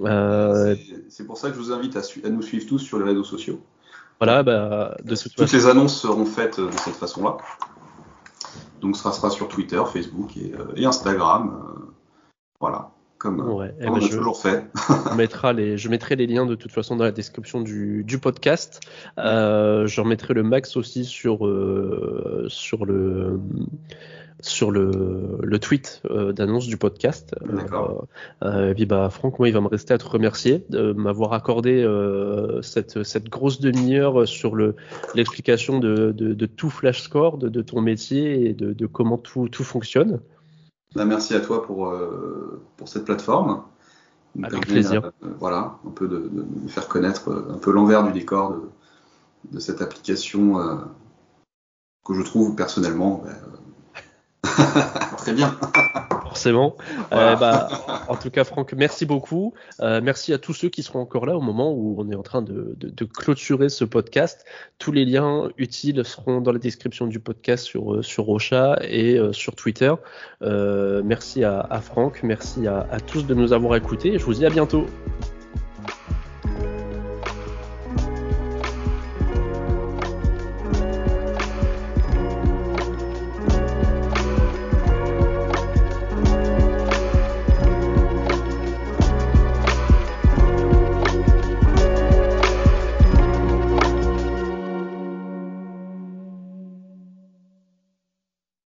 Euh, 0.00 0.74
C'est- 1.08 1.24
pour 1.24 1.38
ça 1.38 1.48
que 1.50 1.54
je 1.56 1.60
vous 1.60 1.72
invite 1.72 1.96
à, 1.96 2.28
nous 2.28 2.42
suivre 2.42 2.66
tous 2.66 2.78
sur 2.78 2.98
les 2.98 3.04
réseaux 3.04 3.24
sociaux. 3.24 3.60
voilà, 4.20 4.42
bah, 4.42 4.96
de 5.02 5.14
toute 5.14 5.22
Toutes 5.34 5.40
façon. 5.48 5.56
les 5.56 5.66
annonces 5.66 6.00
seront 6.00 6.24
faites 6.26 6.58
euh, 6.58 6.70
de 6.70 6.76
cette 6.78 6.94
façon-là. 6.96 7.36
Donc 8.80 8.96
ça 8.96 9.12
sera 9.12 9.30
sur 9.30 9.48
Twitter, 9.48 9.82
Facebook 9.92 10.36
et, 10.36 10.52
euh, 10.54 10.66
et 10.76 10.84
Instagram. 10.84 11.62
euh, 11.64 11.80
voilà, 12.60 12.90
comme, 13.18 13.40
euh, 13.40 13.44
Ouais, 13.52 13.74
eh 13.80 13.84
comme 13.86 13.94
ben, 13.94 14.00
on 14.00 14.04
a 14.04 14.08
je- 14.08 14.16
toujours 14.16 14.38
fait. 14.40 14.66
On 15.10 15.14
mettra 15.14 15.52
les, 15.52 15.76
je 15.78 15.88
mettrai 15.88 16.16
les 16.16 16.26
liens 16.26 16.44
de 16.46 16.54
toute 16.54 16.72
façon 16.72 16.96
dans 16.96 17.04
la 17.04 17.12
description 17.12 17.60
du, 17.62 18.04
du 18.04 18.18
podcast. 18.18 18.80
Euh, 19.18 19.86
je 19.86 20.00
remettrai 20.00 20.34
le 20.34 20.42
max 20.42 20.76
aussi 20.76 21.04
sur, 21.04 21.46
euh, 21.46 22.46
sur 22.48 22.84
le 22.84 23.40
sur 24.40 24.70
le, 24.70 25.38
le 25.42 25.58
tweet 25.58 26.02
euh, 26.10 26.32
d'annonce 26.32 26.66
du 26.66 26.76
podcast. 26.76 27.34
D'accord. 27.44 28.06
Euh, 28.42 28.46
euh, 28.46 28.70
et 28.70 28.74
puis 28.74 28.86
bah 28.86 29.08
Franck, 29.10 29.38
moi 29.38 29.48
il 29.48 29.54
va 29.54 29.60
me 29.60 29.68
rester 29.68 29.94
à 29.94 29.98
te 29.98 30.06
remercier 30.06 30.64
de 30.68 30.92
m'avoir 30.92 31.32
accordé 31.32 31.82
euh, 31.82 32.60
cette, 32.62 33.02
cette 33.02 33.28
grosse 33.28 33.60
demi-heure 33.60 34.28
sur 34.28 34.54
le 34.54 34.76
l'explication 35.14 35.78
de, 35.78 36.12
de, 36.12 36.34
de 36.34 36.46
tout 36.46 36.68
Flash 36.68 37.02
Score, 37.02 37.38
de, 37.38 37.48
de 37.48 37.62
ton 37.62 37.80
métier 37.80 38.48
et 38.48 38.52
de, 38.52 38.86
comment 38.86 39.16
tout, 39.16 39.48
tout 39.48 39.64
fonctionne. 39.64 40.20
Bah, 40.94 41.04
merci 41.04 41.34
à 41.34 41.40
toi 41.40 41.62
pour, 41.62 41.92
pour 42.76 42.88
cette 42.88 43.04
plateforme. 43.04 43.62
Avec 44.38 44.50
permet, 44.50 44.66
plaisir. 44.66 45.12
voilà, 45.40 45.78
un 45.86 45.90
peu 45.90 46.08
de, 46.08 46.30
de 46.30 46.68
faire 46.68 46.88
connaître 46.88 47.32
un 47.50 47.56
peu 47.58 47.72
l'envers 47.72 48.04
du 48.04 48.12
décor 48.12 48.52
de, 48.52 48.68
de 49.52 49.58
cette 49.58 49.80
application 49.80 50.58
que 52.04 52.14
je 52.14 52.22
trouve 52.22 52.54
personnellement 52.54 53.22
bah, 53.24 53.32
très 55.18 55.32
bien. 55.32 55.56
Forcément. 56.22 56.76
Voilà. 57.10 57.32
Euh, 57.32 57.36
bah, 57.36 57.68
en 58.08 58.16
tout 58.16 58.30
cas, 58.30 58.44
Franck, 58.44 58.72
merci 58.74 59.06
beaucoup. 59.06 59.54
Euh, 59.80 60.00
merci 60.02 60.32
à 60.34 60.38
tous 60.38 60.52
ceux 60.52 60.68
qui 60.68 60.82
seront 60.82 61.00
encore 61.00 61.24
là 61.24 61.36
au 61.36 61.40
moment 61.40 61.72
où 61.72 61.96
on 61.98 62.10
est 62.10 62.14
en 62.14 62.22
train 62.22 62.42
de, 62.42 62.74
de- 62.78 62.90
de 62.90 63.04
clôturer 63.04 63.68
ce 63.70 63.84
podcast. 63.84 64.44
Tous 64.78 64.92
les 64.92 65.04
liens 65.06 65.48
utiles 65.56 66.04
seront 66.04 66.40
dans 66.40 66.52
la 66.52 66.58
description 66.58 67.06
du 67.06 67.20
podcast 67.20 67.64
sur, 67.64 67.94
euh, 67.94 68.02
sur 68.02 68.24
Rocha 68.24 68.78
et 68.82 69.18
euh, 69.18 69.32
sur 69.32 69.54
Twitter. 69.56 69.94
Merci 70.42 71.42
à, 71.44 71.60
à 71.60 71.80
Franck, 71.80 72.20
merci 72.22 72.66
à, 72.66 72.86
à 72.90 73.00
tous 73.00 73.26
de 73.26 73.34
nous 73.34 73.52
avoir 73.52 73.74
écoutés 73.76 74.14
et 74.14 74.18
je 74.18 74.24
vous 74.24 74.34
dis 74.34 74.44
à 74.46 74.50
bientôt. 74.50 74.86